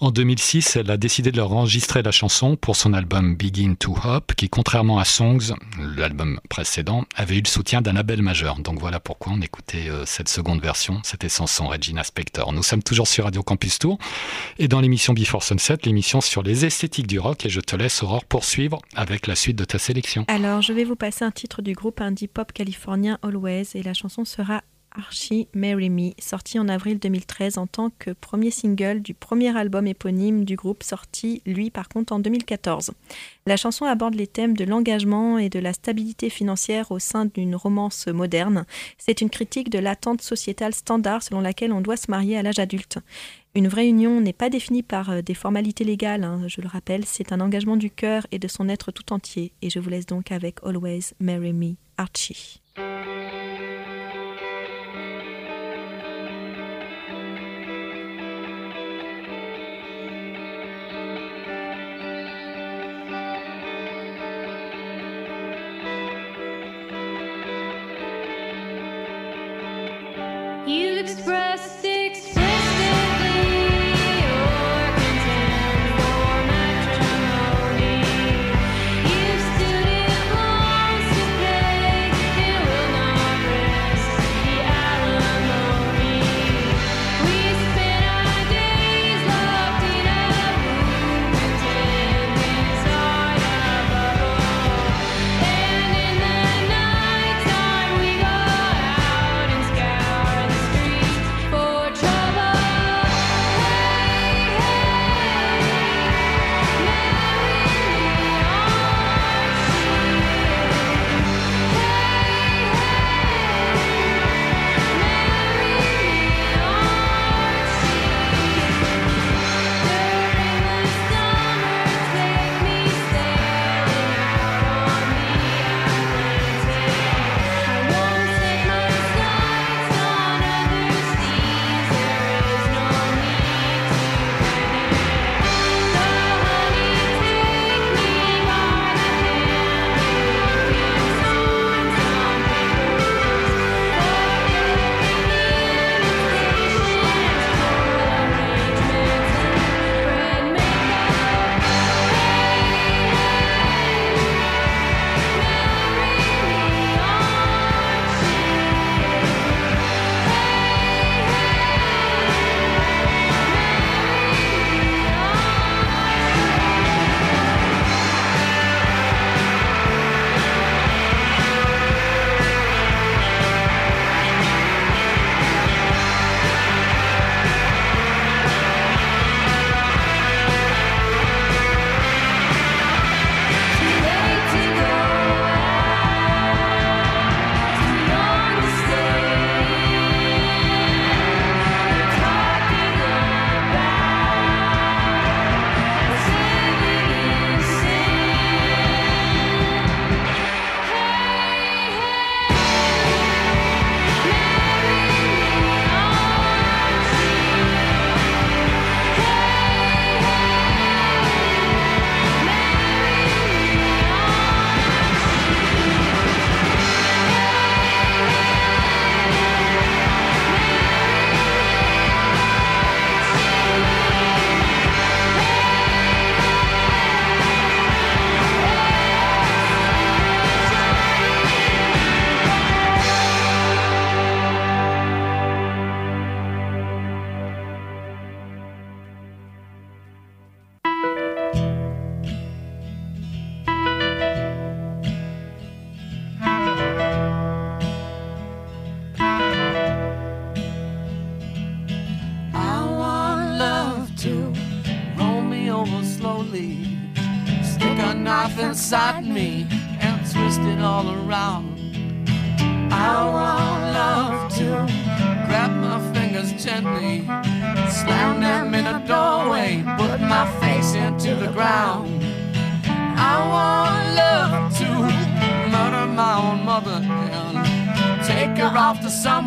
En 0.00 0.10
2006, 0.10 0.76
elle 0.76 0.90
a 0.90 0.96
décidé 0.96 1.32
de 1.32 1.38
leur 1.38 1.52
enregistrer 1.52 2.02
la 2.02 2.12
chanson 2.12 2.56
pour 2.56 2.76
son 2.76 2.92
album 2.92 3.34
Begin 3.34 3.74
to 3.74 3.96
Hop, 4.04 4.34
qui, 4.34 4.48
contrairement 4.48 4.98
à 4.98 5.04
Songs, 5.04 5.54
l'album 5.96 6.38
précédent, 6.48 7.04
avait 7.16 7.38
eu 7.38 7.42
le 7.42 7.48
soutien 7.48 7.80
d'un 7.82 7.94
label 7.94 8.22
majeur. 8.22 8.58
Donc 8.58 8.78
voilà 8.78 9.00
pourquoi 9.00 9.32
on 9.34 9.40
écoutait 9.40 9.88
euh, 9.88 10.04
cette 10.06 10.28
seconde 10.28 10.60
version. 10.60 11.00
C'était 11.02 11.28
Samson, 11.28 11.66
Regina 11.66 12.04
Spector. 12.04 12.52
Nous 12.52 12.62
sommes 12.62 12.82
toujours 12.82 13.08
sur 13.08 13.24
Radio 13.24 13.42
Campus 13.42 13.78
Tour 13.78 13.98
et 14.58 14.68
dans 14.68 14.80
l'émission 14.92 15.14
Before 15.14 15.42
Sunset, 15.42 15.78
l'émission 15.84 16.20
sur 16.20 16.42
les 16.42 16.66
esthétiques 16.66 17.06
du 17.06 17.18
rock. 17.18 17.46
Et 17.46 17.48
je 17.48 17.62
te 17.62 17.74
laisse, 17.74 18.02
Aurore, 18.02 18.26
poursuivre 18.26 18.82
avec 18.94 19.26
la 19.26 19.34
suite 19.34 19.56
de 19.56 19.64
ta 19.64 19.78
sélection. 19.78 20.26
Alors, 20.28 20.60
je 20.60 20.74
vais 20.74 20.84
vous 20.84 20.96
passer 20.96 21.24
un 21.24 21.30
titre 21.30 21.62
du 21.62 21.72
groupe 21.72 22.02
indie 22.02 22.28
pop 22.28 22.52
californien 22.52 23.18
Always 23.22 23.68
et 23.74 23.82
la 23.82 23.94
chanson 23.94 24.26
sera 24.26 24.62
Archie 24.94 25.48
Marry 25.54 25.88
Me, 25.88 26.10
sorti 26.18 26.58
en 26.58 26.68
avril 26.68 26.98
2013 26.98 27.56
en 27.56 27.66
tant 27.66 27.90
que 27.98 28.10
premier 28.10 28.50
single 28.50 29.00
du 29.00 29.14
premier 29.14 29.56
album 29.56 29.86
éponyme 29.86 30.44
du 30.44 30.56
groupe, 30.56 30.82
sorti 30.82 31.40
lui 31.46 31.70
par 31.70 31.88
contre 31.88 32.12
en 32.12 32.18
2014. 32.18 32.92
La 33.46 33.56
chanson 33.56 33.86
aborde 33.86 34.14
les 34.14 34.26
thèmes 34.26 34.56
de 34.56 34.64
l'engagement 34.64 35.38
et 35.38 35.48
de 35.48 35.58
la 35.58 35.72
stabilité 35.72 36.28
financière 36.28 36.90
au 36.90 36.98
sein 36.98 37.24
d'une 37.24 37.56
romance 37.56 38.06
moderne. 38.08 38.66
C'est 38.98 39.22
une 39.22 39.30
critique 39.30 39.70
de 39.70 39.78
l'attente 39.78 40.20
sociétale 40.20 40.74
standard 40.74 41.22
selon 41.22 41.40
laquelle 41.40 41.72
on 41.72 41.80
doit 41.80 41.96
se 41.96 42.10
marier 42.10 42.36
à 42.36 42.42
l'âge 42.42 42.58
adulte. 42.58 42.98
Une 43.54 43.68
vraie 43.68 43.86
union 43.86 44.22
n'est 44.22 44.32
pas 44.32 44.48
définie 44.48 44.82
par 44.82 45.10
euh, 45.10 45.20
des 45.20 45.34
formalités 45.34 45.84
légales, 45.84 46.24
hein, 46.24 46.40
je 46.46 46.62
le 46.62 46.68
rappelle, 46.68 47.04
c'est 47.04 47.32
un 47.32 47.40
engagement 47.40 47.76
du 47.76 47.90
cœur 47.90 48.26
et 48.30 48.38
de 48.38 48.48
son 48.48 48.66
être 48.70 48.92
tout 48.92 49.12
entier. 49.12 49.52
Et 49.60 49.68
je 49.68 49.78
vous 49.78 49.90
laisse 49.90 50.06
donc 50.06 50.32
avec 50.32 50.56
Always 50.64 51.12
Marry 51.20 51.52
Me, 51.52 51.74
Archie. 51.98 52.62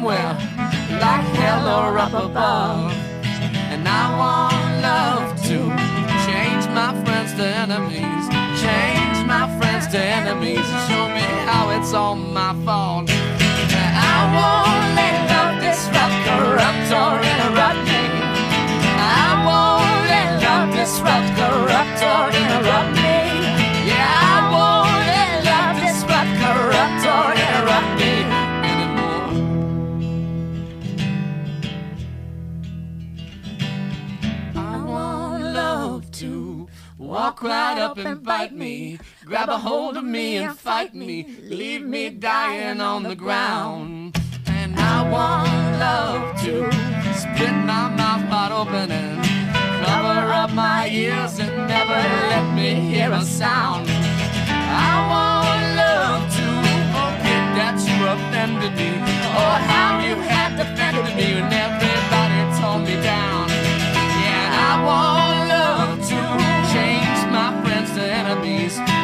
Somewhere 0.05 0.37
like 1.01 1.25
hell 1.35 1.67
or 1.67 1.97
up 1.97 2.13
above. 2.13 2.91
And 3.73 3.87
I 3.87 4.05
want 4.19 4.81
love 4.81 5.35
to 5.49 5.57
change 6.27 6.65
my 6.73 6.91
friends 7.03 7.33
to 7.33 7.43
enemies, 7.43 8.29
change 8.61 9.25
my 9.25 9.45
friends 9.57 9.87
to 9.87 9.99
enemies, 9.99 10.65
show 10.87 11.09
me 11.09 11.25
how 11.49 11.71
it's 11.71 11.93
all 11.93 12.15
my 12.15 12.53
fault. 12.63 13.09
I 13.09 14.17
won't 14.35 14.84
walk 37.35 37.43
right 37.43 37.77
up 37.77 37.97
and 37.97 38.23
bite 38.23 38.53
me, 38.53 38.97
grab 39.25 39.49
a 39.49 39.57
hold 39.57 39.97
of 39.97 40.03
me 40.03 40.37
and 40.37 40.57
fight 40.57 40.93
me, 40.93 41.25
leave 41.43 41.81
me 41.81 42.09
dying 42.09 42.79
on 42.79 43.03
the 43.03 43.15
ground. 43.15 44.15
And 44.47 44.79
I 44.79 45.09
want 45.09 45.79
love 45.79 46.39
to 46.43 46.71
split 47.13 47.55
my 47.71 47.89
mouth 47.89 48.29
wide 48.29 48.51
open 48.51 48.91
and 48.91 49.23
cover 49.85 50.31
up 50.31 50.51
my 50.53 50.87
ears 50.89 51.39
and 51.39 51.67
never 51.67 51.99
let 52.31 52.55
me 52.55 52.75
hear 52.75 53.11
a 53.11 53.21
sound. 53.21 53.87
I 53.89 54.93
want 55.11 55.61
love 55.83 56.23
to 56.37 56.47
forget 56.95 57.45
that 57.59 57.75
you 57.87 57.97
offended 58.15 58.75
me, 58.79 58.91
or 59.41 59.55
how 59.71 59.99
you 59.99 60.15
had 60.15 60.55
defended 60.55 61.15
me 61.17 61.35
when 61.35 61.51
everybody 61.51 62.39
tore 62.59 62.79
me 62.79 62.95
down. 63.03 63.49
Yeah, 64.23 64.69
I 64.69 64.83
want 64.87 65.49
love 65.49 66.09
to 66.09 66.54
enemies, 68.15 68.94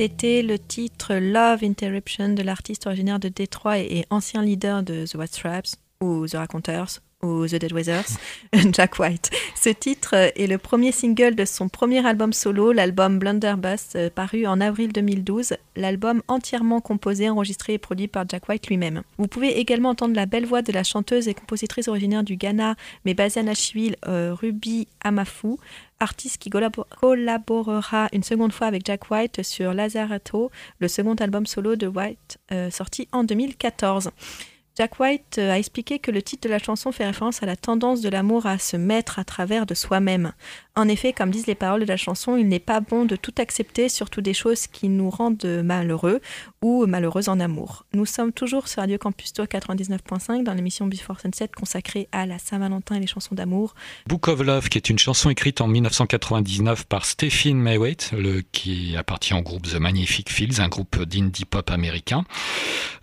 C'était 0.00 0.42
le 0.42 0.60
titre 0.60 1.14
Love 1.14 1.64
Interruption 1.64 2.28
de 2.28 2.42
l'artiste 2.42 2.86
originaire 2.86 3.18
de 3.18 3.28
Détroit 3.28 3.80
et 3.80 4.04
ancien 4.10 4.42
leader 4.42 4.84
de 4.84 5.04
The 5.04 5.16
White 5.16 5.34
Stripes 5.34 5.74
ou 6.00 6.24
The 6.28 6.34
Raconteurs 6.34 7.00
ou 7.20 7.48
The 7.48 7.56
Dead 7.56 7.72
Weathers, 7.72 8.06
Jack 8.72 9.00
White. 9.00 9.30
Ce 9.60 9.70
titre 9.70 10.14
est 10.14 10.46
le 10.46 10.56
premier 10.56 10.92
single 10.92 11.34
de 11.34 11.44
son 11.44 11.68
premier 11.68 12.06
album 12.06 12.32
solo, 12.32 12.70
l'album 12.70 13.18
Blunderbuss, 13.18 13.94
euh, 13.96 14.08
paru 14.08 14.46
en 14.46 14.60
avril 14.60 14.92
2012, 14.92 15.54
l'album 15.74 16.22
entièrement 16.28 16.80
composé, 16.80 17.28
enregistré 17.28 17.72
et 17.72 17.78
produit 17.78 18.06
par 18.06 18.24
Jack 18.28 18.48
White 18.48 18.68
lui-même. 18.68 19.02
Vous 19.18 19.26
pouvez 19.26 19.58
également 19.58 19.90
entendre 19.90 20.14
la 20.14 20.26
belle 20.26 20.46
voix 20.46 20.62
de 20.62 20.70
la 20.70 20.84
chanteuse 20.84 21.26
et 21.26 21.34
compositrice 21.34 21.88
originaire 21.88 22.22
du 22.22 22.36
Ghana, 22.36 22.76
mais 23.04 23.14
basée 23.14 23.40
à 23.40 23.42
Nashville, 23.42 23.96
euh, 24.06 24.32
Ruby 24.32 24.86
Amafu, 25.02 25.56
artiste 26.00 26.38
qui 26.38 26.50
collabo- 26.50 26.86
collaborera 27.00 28.08
une 28.12 28.22
seconde 28.22 28.52
fois 28.52 28.66
avec 28.66 28.84
Jack 28.86 29.10
White 29.10 29.42
sur 29.42 29.74
Lazaretto, 29.74 30.50
le 30.78 30.88
second 30.88 31.14
album 31.14 31.46
solo 31.46 31.76
de 31.76 31.86
White 31.86 32.38
euh, 32.52 32.70
sorti 32.70 33.08
en 33.12 33.24
2014. 33.24 34.10
Jack 34.78 35.00
White 35.00 35.38
euh, 35.38 35.50
a 35.50 35.58
expliqué 35.58 35.98
que 35.98 36.12
le 36.12 36.22
titre 36.22 36.46
de 36.46 36.52
la 36.52 36.60
chanson 36.60 36.92
fait 36.92 37.04
référence 37.04 37.42
à 37.42 37.46
la 37.46 37.56
tendance 37.56 38.00
de 38.00 38.08
l'amour 38.08 38.46
à 38.46 38.60
se 38.60 38.76
mettre 38.76 39.18
à 39.18 39.24
travers 39.24 39.66
de 39.66 39.74
soi-même. 39.74 40.34
En 40.76 40.86
effet, 40.86 41.12
comme 41.12 41.32
disent 41.32 41.48
les 41.48 41.56
paroles 41.56 41.80
de 41.80 41.86
la 41.86 41.96
chanson, 41.96 42.36
il 42.36 42.46
n'est 42.46 42.60
pas 42.60 42.78
bon 42.78 43.04
de 43.04 43.16
tout 43.16 43.34
accepter, 43.38 43.88
surtout 43.88 44.20
des 44.20 44.34
choses 44.34 44.68
qui 44.68 44.88
nous 44.88 45.10
rendent 45.10 45.62
malheureux 45.64 46.20
ou 46.62 46.86
malheureux 46.86 47.28
en 47.28 47.40
amour. 47.40 47.86
Nous 47.92 48.06
sommes 48.06 48.32
toujours 48.32 48.68
sur 48.68 48.80
Radio 48.82 48.98
Campus 48.98 49.32
Tour 49.32 49.46
99.5 49.46 50.44
dans 50.44 50.54
l'émission 50.54 50.86
Before 50.86 51.18
Sunset 51.18 51.48
consacrée 51.48 52.06
à 52.12 52.26
la 52.26 52.38
Saint-Valentin 52.38 52.94
et 52.94 53.00
les 53.00 53.08
chansons 53.08 53.34
d'amour. 53.34 53.74
Book 54.06 54.28
of 54.28 54.40
Love, 54.42 54.68
qui 54.68 54.78
est 54.78 54.88
une 54.88 55.00
chanson 55.00 55.28
écrite 55.28 55.60
en 55.60 55.66
1999 55.66 56.84
par 56.84 57.04
Stephen 57.04 57.58
Maywaite, 57.58 58.12
le, 58.16 58.42
qui 58.52 58.96
appartient 58.96 59.34
au 59.34 59.42
groupe 59.42 59.66
The 59.66 59.80
Magnific 59.80 60.30
Fields, 60.30 60.60
un 60.60 60.68
groupe 60.68 61.02
d'indie 61.02 61.46
pop 61.46 61.68
américain. 61.70 62.24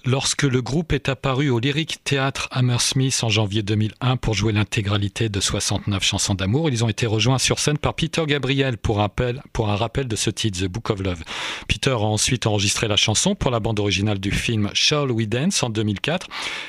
Lorsque 0.08 0.44
le 0.44 0.62
groupe 0.62 0.94
est 0.94 1.10
apparu 1.10 1.50
au 1.50 1.58
Lyric 1.58 2.04
Theatre 2.04 2.48
Hammersmith 2.52 3.22
en 3.24 3.30
janvier 3.30 3.64
2001 3.64 4.18
pour 4.18 4.36
jouer 4.36 4.54
l'intégralité 4.54 5.30
de 5.30 5.40
69 5.40 6.04
chansons 6.04 6.36
d'amour, 6.36 6.70
ils 6.70 6.84
ont 6.86 6.90
été 6.90 7.08
rejoints 7.08 7.40
sur 7.40 7.58
scène 7.58 7.80
par 7.80 7.96
Peter 7.96 8.22
Gabriel 8.28 8.78
pour, 8.78 8.98
rappel, 8.98 9.42
pour 9.52 9.72
un 9.72 9.76
rappel 9.76 10.08
de 10.08 10.16
ce 10.16 10.30
titre, 10.30 10.60
The 10.60 10.68
Book 10.68 10.92
of 10.92 11.02
Love. 11.02 11.24
Peter 11.68 11.90
a 11.90 11.98
ensuite 11.98 12.46
enregistré 12.46 12.88
la 12.88 12.98
chanson 12.98 13.34
pour 13.34 13.50
la 13.50 13.60
bande 13.60 13.80
originale 13.80 14.20
du 14.20 14.30
film 14.30 14.70
Shall 14.76 15.10
We 15.10 15.28
Dance 15.28 15.64
en 15.64 15.72
2004 15.72 16.28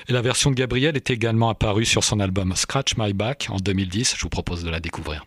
et 0.08 0.14
la 0.14 0.22
version 0.22 0.50
de 0.50 0.54
Gabriel 0.54 0.96
est 0.96 1.10
également 1.10 1.50
apparue 1.50 1.84
sur 1.84 2.04
son 2.04 2.20
album 2.20 2.54
Scratch 2.56 2.96
My 2.96 3.12
Back 3.12 3.48
en 3.50 3.56
2010. 3.56 4.14
Je 4.16 4.22
vous 4.22 4.30
propose 4.30 4.64
de 4.64 4.70
la 4.70 4.80
découvrir. 4.80 5.26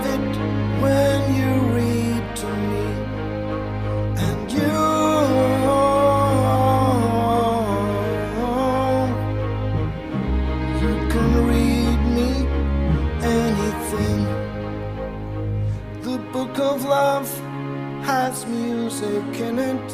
in 19.03 19.59
it. 19.59 19.93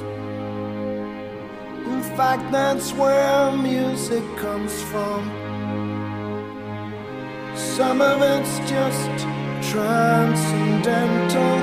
In 1.87 2.01
fact 2.17 2.51
that's 2.51 2.91
where 2.93 3.51
music 3.51 4.23
comes 4.37 4.81
from. 4.83 5.31
Some 7.55 8.01
of 8.01 8.21
it's 8.21 8.59
just 8.69 9.09
transcendental, 9.71 11.59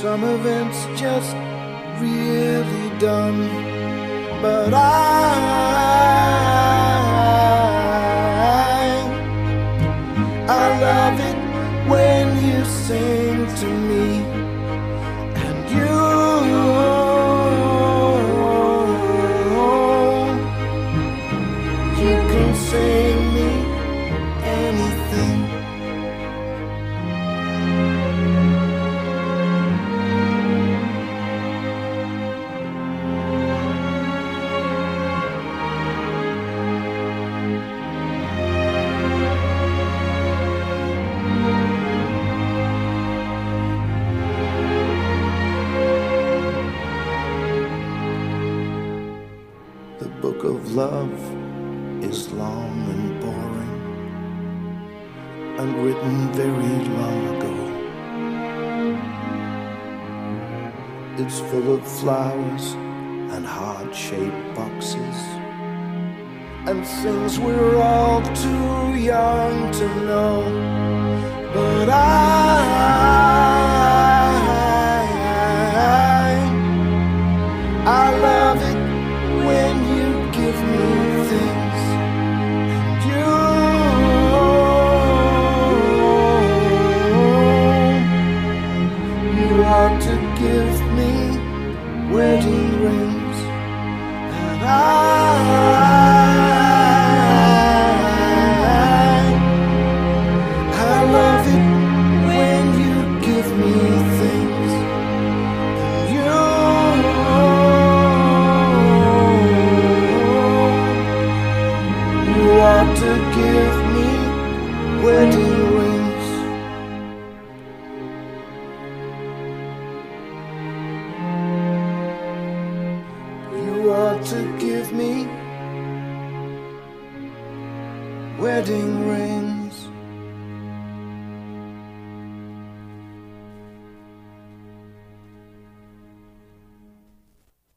some 0.00 0.24
events 0.24 0.78
just 1.00 1.34
really 2.00 2.90
done. 2.98 3.48
But 4.40 4.72
I 4.74 6.57
flowers 62.08 62.72
and 63.34 63.44
heart 63.44 63.94
shaped 63.94 64.54
boxes 64.54 65.18
and 66.66 66.82
things 67.02 67.38
we're 67.38 67.76
all 67.76 68.22
too 68.34 68.57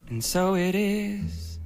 And 0.10 0.24
so 0.24 0.56
it 0.56 0.76
is, 0.76 1.60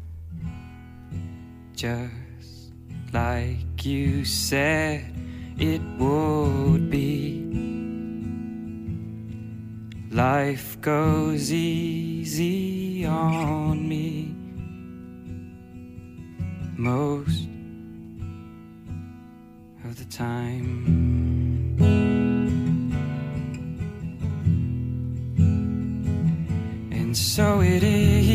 just 1.74 2.72
like 3.12 3.86
you 3.86 4.24
said 4.24 5.14
it 5.58 5.82
would 5.98 6.90
be. 6.90 7.44
Life 10.12 10.80
goes 10.82 11.52
easy 11.52 13.06
on 13.06 13.90
me 13.90 14.35
most 16.78 17.48
of 19.84 19.98
the 19.98 20.06
time. 20.06 20.86
And 26.92 27.16
so 27.16 27.62
it 27.62 27.84
is. 27.84 28.35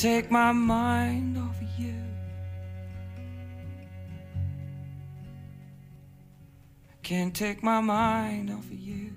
Take 0.00 0.30
my 0.30 0.50
mind 0.50 1.36
off 1.36 1.60
of 1.60 1.68
you. 1.78 1.94
Can't 7.02 7.34
take 7.34 7.62
my 7.62 7.82
mind 7.82 8.48
off 8.50 8.64
of 8.64 8.72
you. 8.72 9.12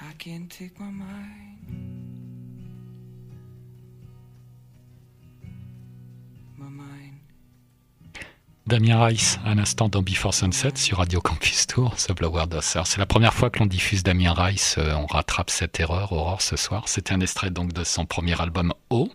I 0.00 0.12
can't 0.18 0.50
take 0.50 0.78
my 0.78 0.90
mind. 0.90 2.04
My 6.58 6.68
mind. 6.68 7.11
Damien 8.72 9.04
Rice, 9.04 9.38
à 9.44 9.54
l'instant 9.54 9.90
dans 9.90 10.00
Before 10.00 10.32
Sunset 10.32 10.72
sur 10.76 10.96
Radio 10.96 11.20
Campus 11.20 11.66
Tour, 11.66 11.94
The 11.94 12.12
Blower. 12.12 12.44
C'est 12.62 12.96
la 12.96 13.04
première 13.04 13.34
fois 13.34 13.50
que 13.50 13.58
l'on 13.58 13.66
diffuse 13.66 14.02
Damien 14.02 14.32
Rice. 14.32 14.76
euh, 14.78 14.94
on 14.94 15.04
rattrape 15.04 15.50
cette 15.50 15.78
erreur, 15.78 16.10
Aurore, 16.12 16.40
ce 16.40 16.56
soir. 16.56 16.84
C'était 16.88 17.12
un 17.12 17.20
extrait 17.20 17.50
donc 17.50 17.74
de 17.74 17.84
son 17.84 18.06
premier 18.06 18.40
album 18.40 18.72
O. 18.88 19.10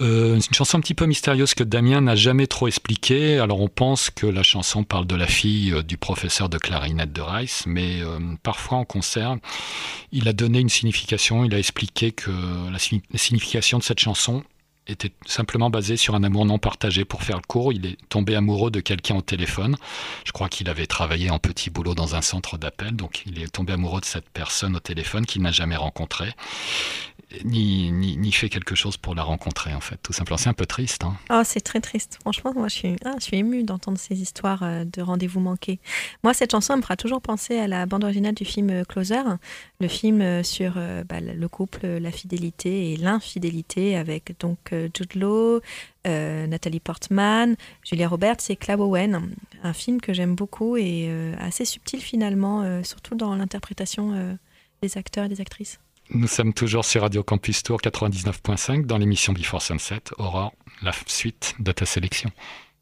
Euh, 0.00 0.38
c'est 0.38 0.46
une 0.46 0.54
chanson 0.54 0.78
un 0.78 0.80
petit 0.80 0.94
peu 0.94 1.06
mystérieuse 1.06 1.54
que 1.54 1.64
Damien 1.64 2.00
n'a 2.00 2.14
jamais 2.14 2.46
trop 2.46 2.68
expliquée. 2.68 3.40
Alors 3.40 3.60
on 3.60 3.66
pense 3.66 4.08
que 4.08 4.28
la 4.28 4.44
chanson 4.44 4.84
parle 4.84 5.08
de 5.08 5.16
la 5.16 5.26
fille 5.26 5.72
euh, 5.72 5.82
du 5.82 5.96
professeur 5.96 6.48
de 6.48 6.56
clarinette 6.56 7.12
de 7.12 7.22
Rice, 7.22 7.64
mais 7.66 7.98
parfois 8.44 8.78
en 8.78 8.84
concert, 8.84 9.36
il 10.12 10.28
a 10.28 10.32
donné 10.32 10.60
une 10.60 10.68
signification. 10.68 11.44
Il 11.44 11.52
a 11.56 11.58
expliqué 11.58 12.12
que 12.12 12.30
la 12.70 12.78
signification 12.78 13.78
de 13.78 13.82
cette 13.82 13.98
chanson 13.98 14.44
était 14.90 15.12
simplement 15.26 15.70
basée 15.70 15.96
sur 15.96 16.14
un 16.14 16.22
amour 16.22 16.44
non 16.44 16.58
partagé. 16.58 17.04
Pour 17.04 17.22
faire 17.22 17.36
le 17.36 17.46
court, 17.46 17.72
il 17.72 17.86
est 17.86 17.96
tombé 18.08 18.34
amoureux 18.34 18.70
de 18.70 18.80
quelqu'un 18.80 19.16
au 19.16 19.22
téléphone. 19.22 19.76
Je 20.24 20.32
crois 20.32 20.48
qu'il 20.48 20.68
avait 20.68 20.86
travaillé 20.86 21.30
en 21.30 21.38
petit 21.38 21.70
boulot 21.70 21.94
dans 21.94 22.14
un 22.14 22.22
centre 22.22 22.58
d'appel, 22.58 22.96
donc 22.96 23.22
il 23.26 23.42
est 23.42 23.48
tombé 23.48 23.72
amoureux 23.72 24.00
de 24.00 24.04
cette 24.06 24.28
personne 24.28 24.76
au 24.76 24.80
téléphone 24.80 25.26
qu'il 25.26 25.42
n'a 25.42 25.52
jamais 25.52 25.76
rencontrée, 25.76 26.32
ni, 27.44 28.32
fait 28.32 28.48
quelque 28.48 28.74
chose 28.74 28.96
pour 28.96 29.14
la 29.14 29.22
rencontrer 29.22 29.74
en 29.74 29.80
fait. 29.80 29.98
Tout 30.02 30.12
simplement, 30.12 30.36
c'est 30.36 30.48
un 30.48 30.54
peu 30.54 30.66
triste. 30.66 31.02
Oh, 31.30 31.42
c'est 31.44 31.60
très 31.60 31.80
triste. 31.80 32.18
Franchement, 32.20 32.52
moi, 32.54 32.68
je 32.68 32.74
suis, 32.74 32.96
ah, 33.04 33.14
je 33.18 33.24
suis 33.24 33.36
émue 33.36 33.62
d'entendre 33.64 33.98
ces 33.98 34.20
histoires 34.20 34.62
euh, 34.62 34.84
de 34.84 35.02
rendez-vous 35.02 35.40
manqués. 35.40 35.78
Moi, 36.24 36.34
cette 36.34 36.52
chanson 36.52 36.76
me 36.76 36.82
fera 36.82 36.96
toujours 36.96 37.20
penser 37.20 37.58
à 37.58 37.68
la 37.68 37.86
bande 37.86 38.04
originale 38.04 38.34
du 38.34 38.44
film 38.44 38.70
euh, 38.70 38.84
Closer, 38.84 39.22
le 39.80 39.88
film 39.88 40.20
euh, 40.22 40.42
sur 40.42 40.74
bah, 41.08 41.20
le 41.20 41.48
couple, 41.48 41.86
la 41.86 42.10
fidélité 42.10 42.92
et 42.92 42.96
l'infidélité 42.96 43.96
avec 43.96 44.38
donc 44.38 44.72
Jude 44.72 45.14
Law, 45.14 45.60
Nathalie 46.04 46.80
Portman, 46.80 47.56
Julia 47.84 48.08
Roberts 48.08 48.50
et 48.50 48.56
Clive 48.56 48.80
Owen. 48.80 49.34
Un 49.62 49.72
film 49.72 50.00
que 50.00 50.12
j'aime 50.12 50.34
beaucoup 50.34 50.76
et 50.76 51.10
assez 51.38 51.64
subtil 51.64 52.00
finalement, 52.00 52.82
surtout 52.82 53.14
dans 53.14 53.34
l'interprétation 53.34 54.38
des 54.82 54.98
acteurs 54.98 55.24
et 55.24 55.28
des 55.28 55.40
actrices. 55.40 55.78
Nous 56.12 56.26
sommes 56.26 56.52
toujours 56.52 56.84
sur 56.84 57.02
Radio 57.02 57.22
Campus 57.22 57.62
Tour 57.62 57.80
99.5 57.80 58.84
dans 58.84 58.98
l'émission 58.98 59.32
Before 59.32 59.62
Sunset. 59.62 60.02
Aurore, 60.18 60.52
la 60.82 60.90
suite 61.06 61.54
de 61.60 61.70
ta 61.70 61.86
sélection. 61.86 62.30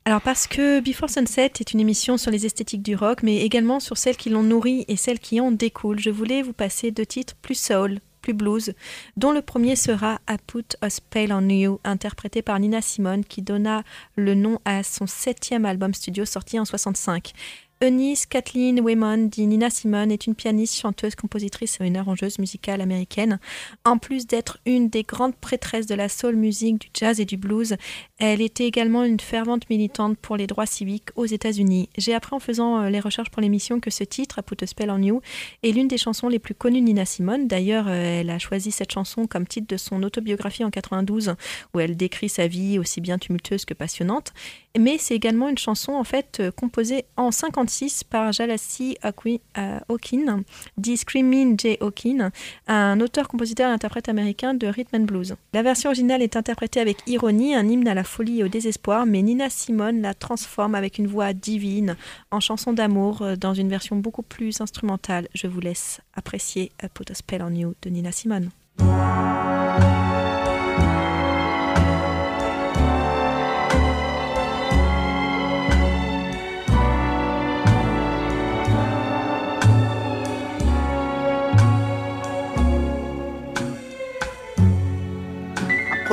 Alors 0.07 0.23
parce 0.23 0.47
que 0.47 0.81
Before 0.81 1.11
Sunset 1.11 1.53
est 1.61 1.73
une 1.75 1.81
émission 1.81 2.17
sur 2.17 2.31
les 2.31 2.47
esthétiques 2.47 2.83
du 2.83 2.97
rock, 2.97 3.23
mais 3.23 3.43
également 3.43 3.81
sur 3.81 3.99
celles 3.99 4.17
qui 4.17 4.31
l'ont 4.31 4.43
nourri 4.43 4.87
et 4.89 4.97
celles 4.97 5.19
qui 5.19 5.43
en 5.43 5.51
découlent, 5.51 6.01
je 6.01 6.09
voulais 6.09 6.41
vous 6.41 6.55
passer 6.55 6.91
deux 6.91 7.05
titres 7.05 7.35
plus 7.43 7.61
soul, 7.61 7.99
plus 8.23 8.33
blues, 8.33 8.73
dont 9.19 9.33
le 9.33 9.43
premier 9.43 9.77
sera 9.77 10.21
I 10.31 10.37
Put 10.47 10.77
a 10.81 10.89
Spell 10.89 11.31
on 11.31 11.47
You, 11.51 11.81
interprété 11.85 12.41
par 12.41 12.59
Nina 12.59 12.81
Simone, 12.81 13.27
qui 13.27 13.43
donna 13.43 13.83
le 14.17 14.35
nom 14.35 14.59
à 14.65 14.83
son 14.83 15.07
septième 15.07 15.67
album 15.67 15.93
studio 15.93 16.25
sorti 16.25 16.59
en 16.59 16.65
65. 16.65 17.35
Eunice 17.81 18.27
Kathleen 18.27 18.81
Wayman, 18.81 19.29
dit 19.29 19.47
Nina 19.47 19.71
Simone, 19.71 20.11
est 20.11 20.27
une 20.27 20.35
pianiste, 20.35 20.75
chanteuse, 20.75 21.15
compositrice 21.15 21.79
et 21.81 21.87
une 21.87 21.97
arrangeuse 21.97 22.41
musicale 22.41 22.81
américaine. 22.81 23.39
En 23.85 23.99
plus 23.99 24.27
d'être 24.27 24.59
une 24.67 24.89
des 24.89 25.05
grandes 25.05 25.37
prêtresses 25.37 25.87
de 25.87 25.95
la 25.95 26.09
soul 26.09 26.35
music, 26.35 26.81
du 26.81 26.89
jazz 26.93 27.21
et 27.21 27.25
du 27.25 27.37
blues, 27.37 27.77
elle 28.19 28.41
était 28.41 28.67
également 28.67 29.05
une 29.05 29.21
fervente 29.21 29.71
militante 29.71 30.19
pour 30.19 30.37
les 30.37 30.49
droits 30.49 30.67
civiques 30.67 31.11
aux 31.15 31.27
États-Unis. 31.27 31.89
J'ai 31.97 32.15
appris 32.15 32.35
en 32.35 32.41
faisant 32.41 32.81
euh, 32.81 32.91
les 32.91 32.99
recherches 32.99 33.31
pour 33.31 33.43
l'émission 33.43 33.79
que 33.79 33.91
ce 33.91 34.03
titre, 34.03 34.41
A 34.41 34.43
Put 34.43 34.61
a 34.61 34.67
Spell 34.67 34.91
on 34.91 35.01
You, 35.01 35.21
est 35.63 35.71
l'une 35.71 35.87
des 35.87 35.99
chansons 35.99 36.29
les 36.29 36.41
plus 36.41 36.55
connues 36.55 36.81
de 36.81 36.87
Nina 36.87 37.05
Simone. 37.05 37.47
D'ailleurs, 37.47 37.87
euh, 37.87 38.21
elle 38.21 38.31
a 38.31 38.41
choisi 38.41 38.73
cette 38.73 38.91
chanson 38.91 39.29
comme 39.29 39.47
titre 39.47 39.69
de 39.69 39.77
son 39.77 40.03
autobiographie 40.03 40.65
en 40.65 40.71
92, 40.71 41.37
où 41.75 41.79
elle 41.79 41.97
décrit 41.97 42.29
sa 42.29 42.49
vie 42.49 42.81
aussi 42.81 43.01
bien 43.01 43.19
tumultueuse 43.19 43.65
que 43.65 43.75
passionnante. 43.75 44.33
Mais 44.77 44.99
c'est 44.99 45.15
également 45.15 45.49
une 45.49 45.59
chanson 45.59 45.93
en 45.93 46.05
fait 46.05 46.39
euh, 46.41 46.51
composée 46.51 47.05
en 47.17 47.31
56 47.69 48.05
par 48.05 48.33
Jalassi 48.33 48.97
euh, 49.05 49.79
Hawkin, 49.89 50.43
dit 50.77 50.97
Screaming 50.97 51.59
Jay 51.59 51.77
Hawkin, 51.81 52.31
un 52.67 53.01
auteur, 53.01 53.29
compositeur 53.29 53.71
et 53.71 53.73
interprète 53.73 54.09
américain 54.09 54.55
de 54.55 54.67
rhythm 54.67 54.97
and 54.97 55.05
blues. 55.05 55.37
La 55.53 55.63
version 55.63 55.91
originale 55.91 56.23
est 56.23 56.37
interprétée 56.37 56.81
avec 56.81 56.99
ironie, 57.07 57.55
un 57.55 57.69
hymne 57.69 57.89
à 57.89 57.95
la 57.95 58.05
folie 58.05 58.41
et 58.41 58.45
au 58.45 58.49
désespoir, 58.49 59.07
mais 59.07 59.23
Nina 59.23 59.51
Simone 59.51 60.01
la 60.01 60.15
transforme 60.15 60.75
avec 60.75 60.99
une 60.99 61.07
voix 61.07 61.33
divine 61.33 61.97
en 62.31 62.41
chanson 62.41 62.73
d'amour 62.73 63.23
euh, 63.23 63.37
dans 63.37 63.55
une 63.55 63.69
version 63.69 63.97
beaucoup 63.97 64.23
plus 64.23 64.61
instrumentale. 64.61 65.29
Je 65.35 65.47
vous 65.47 65.61
laisse 65.61 66.01
apprécier 66.15 66.73
A 66.83 66.89
Put 66.89 67.11
a 67.11 67.15
Spell 67.15 67.43
on 67.43 67.55
You 67.55 67.75
de 67.83 67.91
Nina 67.91 68.13
Simone. 68.13 68.51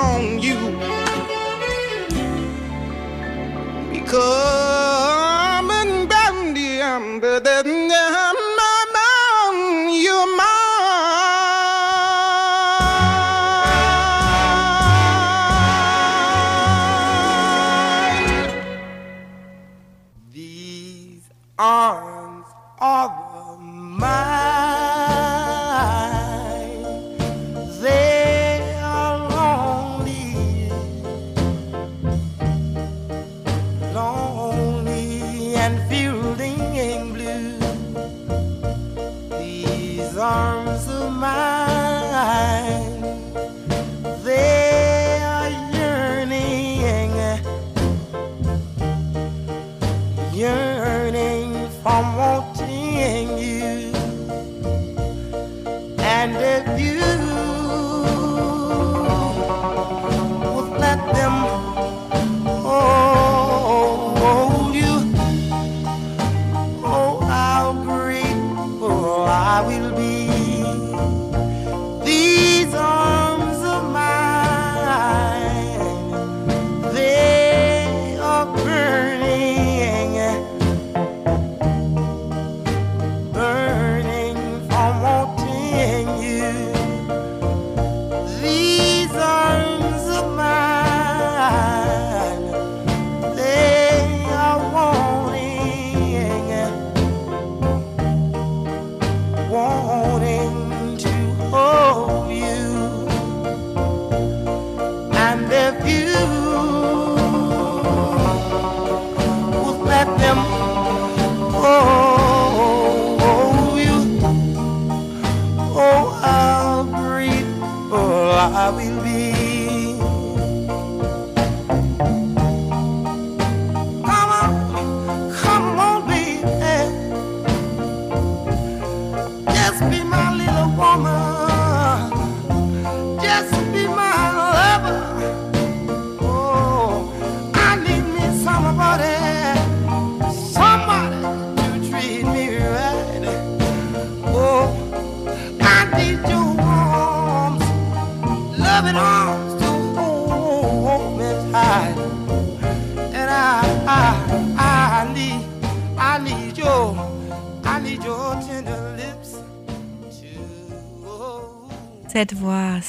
Put 0.00 0.39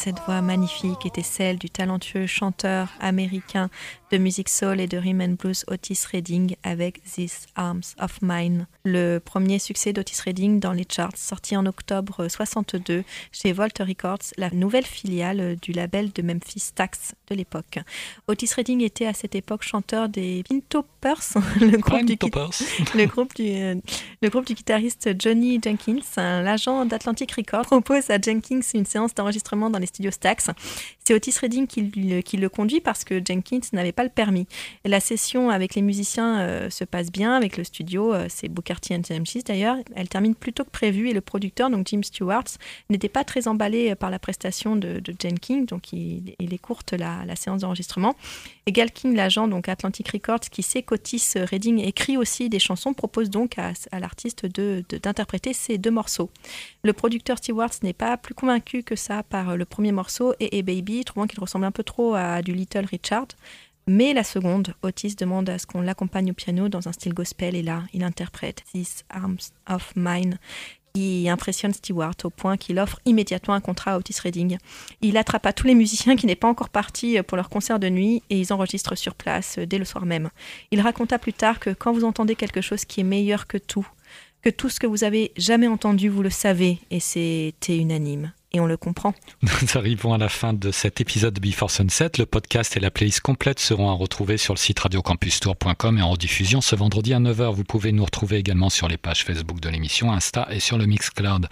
cette 0.02 0.20
voix 0.26 0.42
magnifique 0.42 1.06
était 1.06 1.22
celle 1.22 1.60
du 1.60 1.70
talentueux 1.70 2.26
chanteur 2.26 2.90
américain 3.00 3.70
de 4.12 4.18
musique 4.18 4.50
soul 4.50 4.80
et 4.80 4.88
de 4.88 4.98
rhythm 4.98 5.22
and 5.22 5.36
blues 5.40 5.64
Otis 5.68 6.06
Redding 6.12 6.56
avec 6.64 7.04
These 7.04 7.46
Arms 7.56 7.84
of 8.00 8.18
Mine. 8.24 8.66
Le 8.84 9.20
premier 9.20 9.60
succès 9.60 9.94
d'Otis 9.94 10.22
Redding 10.26 10.60
dans 10.60 10.74
les 10.74 10.88
charts, 10.90 11.16
sorti 11.16 11.56
en 11.56 11.68
octobre 11.68 12.28
62 12.28 13.04
chez 13.32 13.54
Volt 13.54 13.78
Records, 13.78 14.34
la 14.38 14.50
nouvelle 14.50 14.86
filiale 14.86 15.56
du 15.62 15.72
label 15.72 16.12
de 16.12 16.24
Memphis 16.24 16.60
Stax 16.60 17.14
de 17.30 17.36
l'époque. 17.36 17.78
Otis 18.28 18.50
Redding 18.56 18.82
était 18.82 19.06
à 19.06 19.14
cette 19.14 19.36
époque 19.36 19.62
chanteur 19.62 20.10
des 20.10 20.44
Pinto 20.50 20.82
Poppers, 20.82 21.38
le 21.62 21.78
groupe 21.78 22.06
du 22.06 22.18
Toppers. 22.18 22.60
le 22.96 23.06
groupe 23.06 23.36
du, 23.36 23.50
euh, 23.50 23.76
le 24.22 24.30
groupe 24.30 24.48
du 24.48 24.56
guitariste 24.56 25.12
Johnny 25.20 25.60
Jenkins, 25.64 26.02
l'agent 26.18 26.86
d'Atlantic 26.86 27.32
Records, 27.34 27.68
propose 27.68 28.10
à 28.10 28.20
Jenkins 28.20 28.62
une 28.74 28.86
séance 28.86 29.14
d'enregistrement 29.14 29.70
dans 29.70 29.80
les 29.80 29.91
studios 29.92 30.16
Stax. 30.16 30.52
C'est 31.12 31.16
Otis 31.16 31.40
Redding 31.42 31.68
qui, 31.68 31.82
le- 32.38 32.48
conduit 32.48 32.80
parce 32.80 33.04
que 33.04 33.16
Jenkins 33.16 33.60
n'avait 33.74 33.92
pas 33.92 34.06
le 34.06 34.10
permis. 34.10 34.48
Et 34.86 34.90
la 34.90 35.02
session 35.02 35.50
avec 35.50 35.76
les 35.76 35.82
musiciens 35.82 36.40
euh, 36.40 36.70
se 36.70 36.86
passe 36.86 37.12
bien, 37.12 37.34
avec 37.34 37.58
le 37.58 37.66
studio, 37.66 38.14
euh, 38.14 38.28
c'est 38.30 38.48
Booker 38.48 38.76
T 38.82 38.96
and 38.96 39.26
Cheese 39.26 39.44
d'ailleurs. 39.44 39.76
Elle 39.94 40.08
termine 40.08 40.36
plus 40.36 40.54
tôt 40.54 40.64
que 40.64 40.70
prévu 40.70 41.10
et 41.10 41.14
le 41.14 41.20
producteur, 41.20 41.70
donc 41.70 41.86
Jim 41.88 42.00
Stewart, 42.02 42.46
n'était 42.90 43.10
pas 43.10 43.26
très 43.26 43.50
emballé 43.50 43.94
par 43.96 44.10
la 44.10 44.20
prestation 44.20 44.78
de, 44.78 45.02
de 45.02 45.14
Jenkins, 45.22 45.66
donc 45.68 45.92
il, 45.92 46.34
il 46.40 46.54
écourte 46.54 46.94
la, 46.94 47.26
la 47.26 47.36
séance 47.36 47.60
d'enregistrement. 47.62 48.16
Et 48.66 48.72
Galkin, 48.72 49.12
l'agent 49.14 49.50
donc 49.50 49.68
Atlantic 49.68 50.08
Records, 50.10 50.40
qui 50.50 50.64
sait 50.64 50.82
qu'Otis 50.82 51.34
Redding 51.36 51.80
écrit 51.80 52.16
aussi 52.16 52.48
des 52.48 52.60
chansons, 52.60 52.94
propose 52.94 53.30
donc 53.30 53.58
à, 53.60 53.74
l'artiste 54.00 54.46
de- 54.46 54.86
de- 54.88 54.98
d'interpréter 54.98 55.52
ces 55.52 55.78
deux 55.78 55.92
morceaux. 55.92 56.30
Le 56.84 56.94
producteur 56.94 57.38
Stewart 57.40 57.72
n'est 57.84 57.92
pas 57.92 58.16
plus 58.16 58.34
convaincu 58.34 58.84
que 58.84 58.96
ça 58.96 59.24
par 59.24 59.58
le 59.58 59.66
premier 59.66 59.92
morceau 59.92 60.34
et, 60.40 60.58
et 60.58 60.64
Baby, 60.64 61.01
trouvant 61.04 61.28
qu'il 61.28 61.40
ressemble 61.40 61.66
un 61.66 61.72
peu 61.72 61.84
trop 61.84 62.16
à 62.16 62.42
du 62.42 62.54
Little 62.54 62.86
Richard. 62.86 63.28
Mais 63.88 64.14
la 64.14 64.24
seconde, 64.24 64.74
Otis 64.84 65.16
demande 65.16 65.50
à 65.50 65.58
ce 65.58 65.66
qu'on 65.66 65.82
l'accompagne 65.82 66.32
au 66.32 66.34
piano 66.34 66.70
dans 66.70 66.88
un 66.88 66.92
style 66.92 67.14
gospel 67.14 67.56
et 67.56 67.64
là, 67.64 67.84
il 67.94 68.04
interprète 68.04 68.64
These 68.72 69.04
Arms 69.10 69.40
of 69.68 69.92
Mine 69.96 70.38
qui 70.94 71.30
impressionne 71.30 71.74
Stewart 71.74 72.16
au 72.24 72.30
point 72.30 72.58
qu'il 72.58 72.80
offre 72.80 73.00
immédiatement 73.06 73.54
un 73.54 73.62
contrat 73.62 73.94
à 73.94 73.98
Otis 73.98 74.20
Redding. 74.22 74.58
Il 75.02 75.18
attrapa 75.18 75.54
tous 75.54 75.68
les 75.68 75.76
musiciens 75.76 76.16
qui 76.16 76.26
n'étaient 76.26 76.40
pas 76.40 76.48
encore 76.48 76.70
partis 76.70 77.22
pour 77.24 77.38
leur 77.38 77.50
concert 77.50 77.80
de 77.80 77.90
nuit 77.90 78.24
et 78.30 78.40
ils 78.40 78.54
enregistrent 78.54 78.98
sur 78.98 79.16
place 79.16 79.58
dès 79.58 79.78
le 79.78 79.86
soir 79.86 80.06
même. 80.06 80.30
Il 80.72 80.82
raconta 80.82 81.18
plus 81.18 81.34
tard 81.34 81.60
que 81.60 81.70
quand 81.70 81.94
vous 81.94 82.04
entendez 82.04 82.36
quelque 82.36 82.62
chose 82.62 82.86
qui 82.86 83.02
est 83.02 83.06
meilleur 83.06 83.48
que 83.48 83.58
tout, 83.58 83.88
que 84.42 84.50
tout 84.50 84.70
ce 84.70 84.80
que 84.80 84.88
vous 84.88 85.04
avez 85.04 85.32
jamais 85.38 85.68
entendu, 85.68 86.10
vous 86.10 86.24
le 86.24 86.30
savez, 86.30 86.80
et 86.90 87.00
c'était 87.00 87.78
unanime 87.78 88.34
et 88.54 88.60
on 88.60 88.66
le 88.66 88.78
comprend. 88.78 89.14
Nous 89.42 89.78
arrivons 89.78 90.14
à 90.14 90.18
la 90.18 90.30
fin 90.30 90.54
de 90.54 90.72
cet 90.72 91.02
épisode 91.02 91.34
de 91.34 91.40
Before 91.40 91.72
Sunset. 91.72 92.12
Le 92.18 92.26
podcast 92.26 92.76
et 92.78 92.80
la 92.80 92.92
playlist 92.92 93.22
complète 93.22 93.60
seront 93.60 93.90
à 93.90 93.94
retrouver 93.94 94.38
sur 94.38 94.54
le 94.54 94.60
site 94.60 94.80
radiocampustour.com 94.80 95.98
et 95.98 96.02
en 96.02 96.12
rediffusion 96.12 96.62
ce 96.62 96.76
vendredi 96.76 97.14
à 97.14 97.20
9h. 97.20 97.54
Vous 97.54 97.64
pouvez 97.64 97.92
nous 97.92 98.06
retrouver 98.06 98.38
également 98.38 98.70
sur 98.70 98.88
les 98.88 98.98
pages 98.98 99.24
Facebook 99.24 99.60
de 99.60 99.70
l'émission, 99.70 100.12
Insta 100.12 100.48
et 100.52 100.60
sur 100.60 100.78
le 100.78 100.86
Mixcloud. 100.86 101.48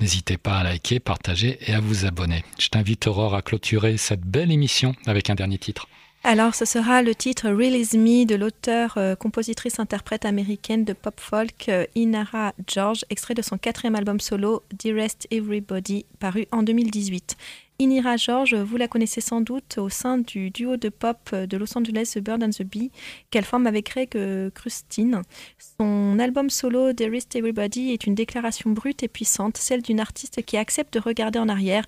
N'hésitez 0.00 0.36
pas 0.36 0.58
à 0.58 0.64
liker, 0.64 1.00
partager 1.00 1.58
et 1.66 1.74
à 1.74 1.80
vous 1.80 2.04
abonner. 2.04 2.44
Je 2.58 2.68
t'invite 2.68 3.06
Aurore 3.06 3.34
à 3.34 3.42
clôturer 3.42 3.96
cette 3.96 4.22
belle 4.22 4.52
émission 4.52 4.94
avec 5.06 5.30
un 5.30 5.34
dernier 5.34 5.58
titre. 5.58 5.88
Alors, 6.24 6.54
ce 6.54 6.64
sera 6.64 7.02
le 7.02 7.16
titre 7.16 7.48
Release 7.48 7.94
Me 7.94 8.24
de 8.24 8.36
l'auteur, 8.36 8.94
euh, 8.96 9.16
compositrice, 9.16 9.80
interprète 9.80 10.24
américaine 10.24 10.84
de 10.84 10.92
pop 10.92 11.18
folk 11.18 11.68
euh, 11.68 11.84
Inara 11.96 12.52
George, 12.68 13.04
extrait 13.10 13.34
de 13.34 13.42
son 13.42 13.58
quatrième 13.58 13.96
album 13.96 14.20
solo 14.20 14.62
Dearest 14.72 15.26
Everybody, 15.32 16.06
paru 16.20 16.46
en 16.52 16.62
2018. 16.62 17.36
Inira 17.80 18.16
George, 18.16 18.54
vous 18.54 18.76
la 18.76 18.86
connaissez 18.86 19.20
sans 19.20 19.40
doute 19.40 19.78
au 19.78 19.88
sein 19.88 20.16
du 20.18 20.50
duo 20.50 20.76
de 20.76 20.90
pop 20.90 21.18
euh, 21.32 21.48
de 21.48 21.56
Los 21.56 21.76
Angeles 21.76 22.12
The 22.14 22.20
Bird 22.20 22.44
and 22.44 22.50
the 22.50 22.62
Bee, 22.62 22.92
qu'elle 23.32 23.44
forme 23.44 23.66
avec 23.66 23.86
Craig 23.86 24.16
Krustin. 24.54 25.22
Son 25.58 26.20
album 26.20 26.50
solo 26.50 26.92
Dearest 26.92 27.34
Everybody 27.34 27.90
est 27.90 28.06
une 28.06 28.14
déclaration 28.14 28.70
brute 28.70 29.02
et 29.02 29.08
puissante, 29.08 29.56
celle 29.56 29.82
d'une 29.82 29.98
artiste 29.98 30.40
qui 30.44 30.56
accepte 30.56 30.94
de 30.94 31.00
regarder 31.00 31.40
en 31.40 31.48
arrière 31.48 31.84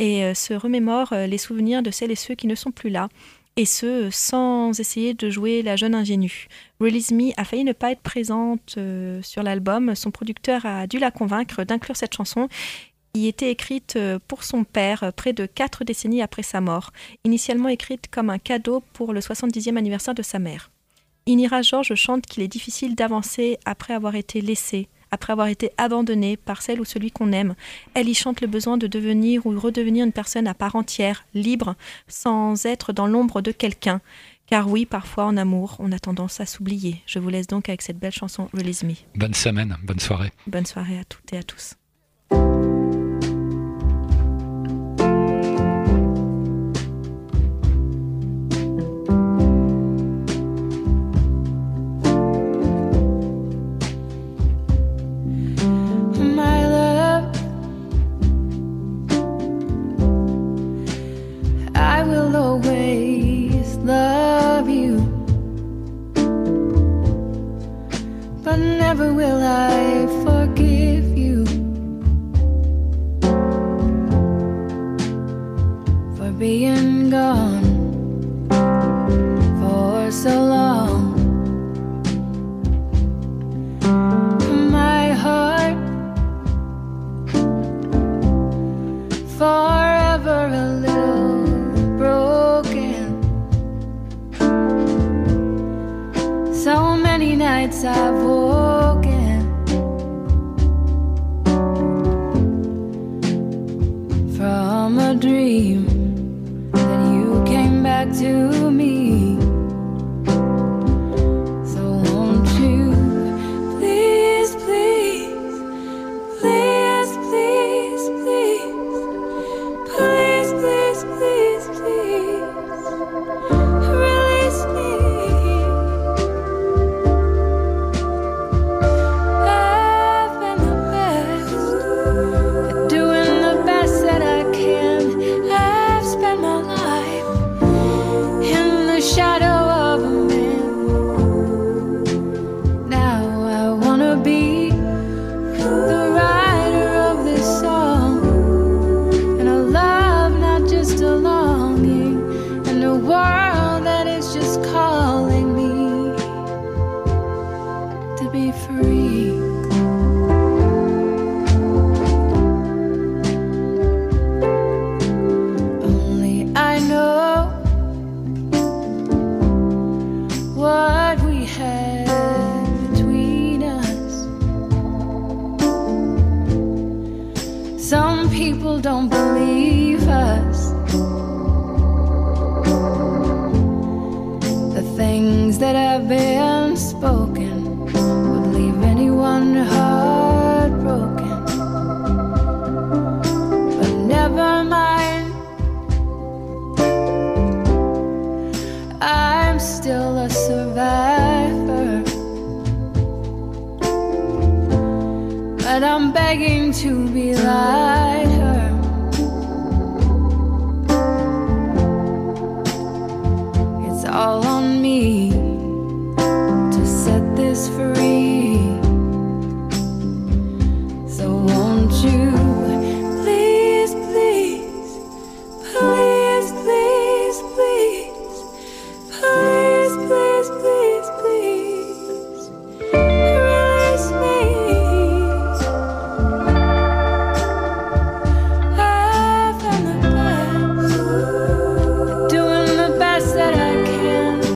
et 0.00 0.34
se 0.34 0.52
remémore 0.52 1.14
les 1.14 1.38
souvenirs 1.38 1.82
de 1.82 1.90
celles 1.90 2.10
et 2.10 2.16
ceux 2.16 2.34
qui 2.34 2.48
ne 2.48 2.54
sont 2.54 2.72
plus 2.72 2.90
là 2.90 3.08
et 3.56 3.64
ce, 3.64 4.10
sans 4.10 4.78
essayer 4.78 5.14
de 5.14 5.30
jouer 5.30 5.62
la 5.62 5.76
jeune 5.76 5.94
ingénue. 5.94 6.48
Release 6.78 7.10
Me 7.10 7.32
a 7.40 7.44
failli 7.44 7.64
ne 7.64 7.72
pas 7.72 7.90
être 7.90 8.02
présente 8.02 8.74
euh, 8.76 9.22
sur 9.22 9.42
l'album. 9.42 9.94
Son 9.94 10.10
producteur 10.10 10.66
a 10.66 10.86
dû 10.86 10.98
la 10.98 11.10
convaincre 11.10 11.64
d'inclure 11.64 11.96
cette 11.96 12.14
chanson 12.14 12.48
qui 13.14 13.28
était 13.28 13.50
écrite 13.50 13.96
euh, 13.96 14.18
pour 14.28 14.44
son 14.44 14.64
père 14.64 15.02
euh, 15.02 15.10
près 15.10 15.32
de 15.32 15.46
quatre 15.46 15.84
décennies 15.84 16.20
après 16.20 16.42
sa 16.42 16.60
mort, 16.60 16.92
initialement 17.24 17.70
écrite 17.70 18.08
comme 18.10 18.28
un 18.28 18.38
cadeau 18.38 18.82
pour 18.92 19.14
le 19.14 19.20
70e 19.20 19.78
anniversaire 19.78 20.14
de 20.14 20.22
sa 20.22 20.38
mère. 20.38 20.70
Inira 21.24 21.62
George 21.62 21.94
chante 21.94 22.26
qu'il 22.26 22.42
est 22.42 22.48
difficile 22.48 22.94
d'avancer 22.94 23.58
après 23.64 23.94
avoir 23.94 24.16
été 24.16 24.42
laissé, 24.42 24.88
après 25.10 25.32
avoir 25.32 25.48
été 25.48 25.70
abandonnée 25.78 26.36
par 26.36 26.62
celle 26.62 26.80
ou 26.80 26.84
celui 26.84 27.10
qu'on 27.10 27.32
aime. 27.32 27.54
Elle 27.94 28.08
y 28.08 28.14
chante 28.14 28.40
le 28.40 28.46
besoin 28.46 28.76
de 28.76 28.86
devenir 28.86 29.46
ou 29.46 29.58
redevenir 29.58 30.04
une 30.04 30.12
personne 30.12 30.46
à 30.46 30.54
part 30.54 30.76
entière, 30.76 31.24
libre, 31.34 31.74
sans 32.08 32.66
être 32.66 32.92
dans 32.92 33.06
l'ombre 33.06 33.40
de 33.40 33.52
quelqu'un. 33.52 34.00
Car 34.46 34.68
oui, 34.68 34.86
parfois 34.86 35.24
en 35.24 35.36
amour, 35.36 35.76
on 35.80 35.90
a 35.92 35.98
tendance 35.98 36.40
à 36.40 36.46
s'oublier. 36.46 37.02
Je 37.06 37.18
vous 37.18 37.28
laisse 37.28 37.48
donc 37.48 37.68
avec 37.68 37.82
cette 37.82 37.98
belle 37.98 38.12
chanson 38.12 38.48
Release 38.52 38.84
Me. 38.84 38.94
Bonne 39.16 39.34
semaine, 39.34 39.76
bonne 39.82 39.98
soirée. 39.98 40.32
Bonne 40.46 40.66
soirée 40.66 40.98
à 40.98 41.04
toutes 41.04 41.32
et 41.32 41.38
à 41.38 41.42
tous. 41.42 41.74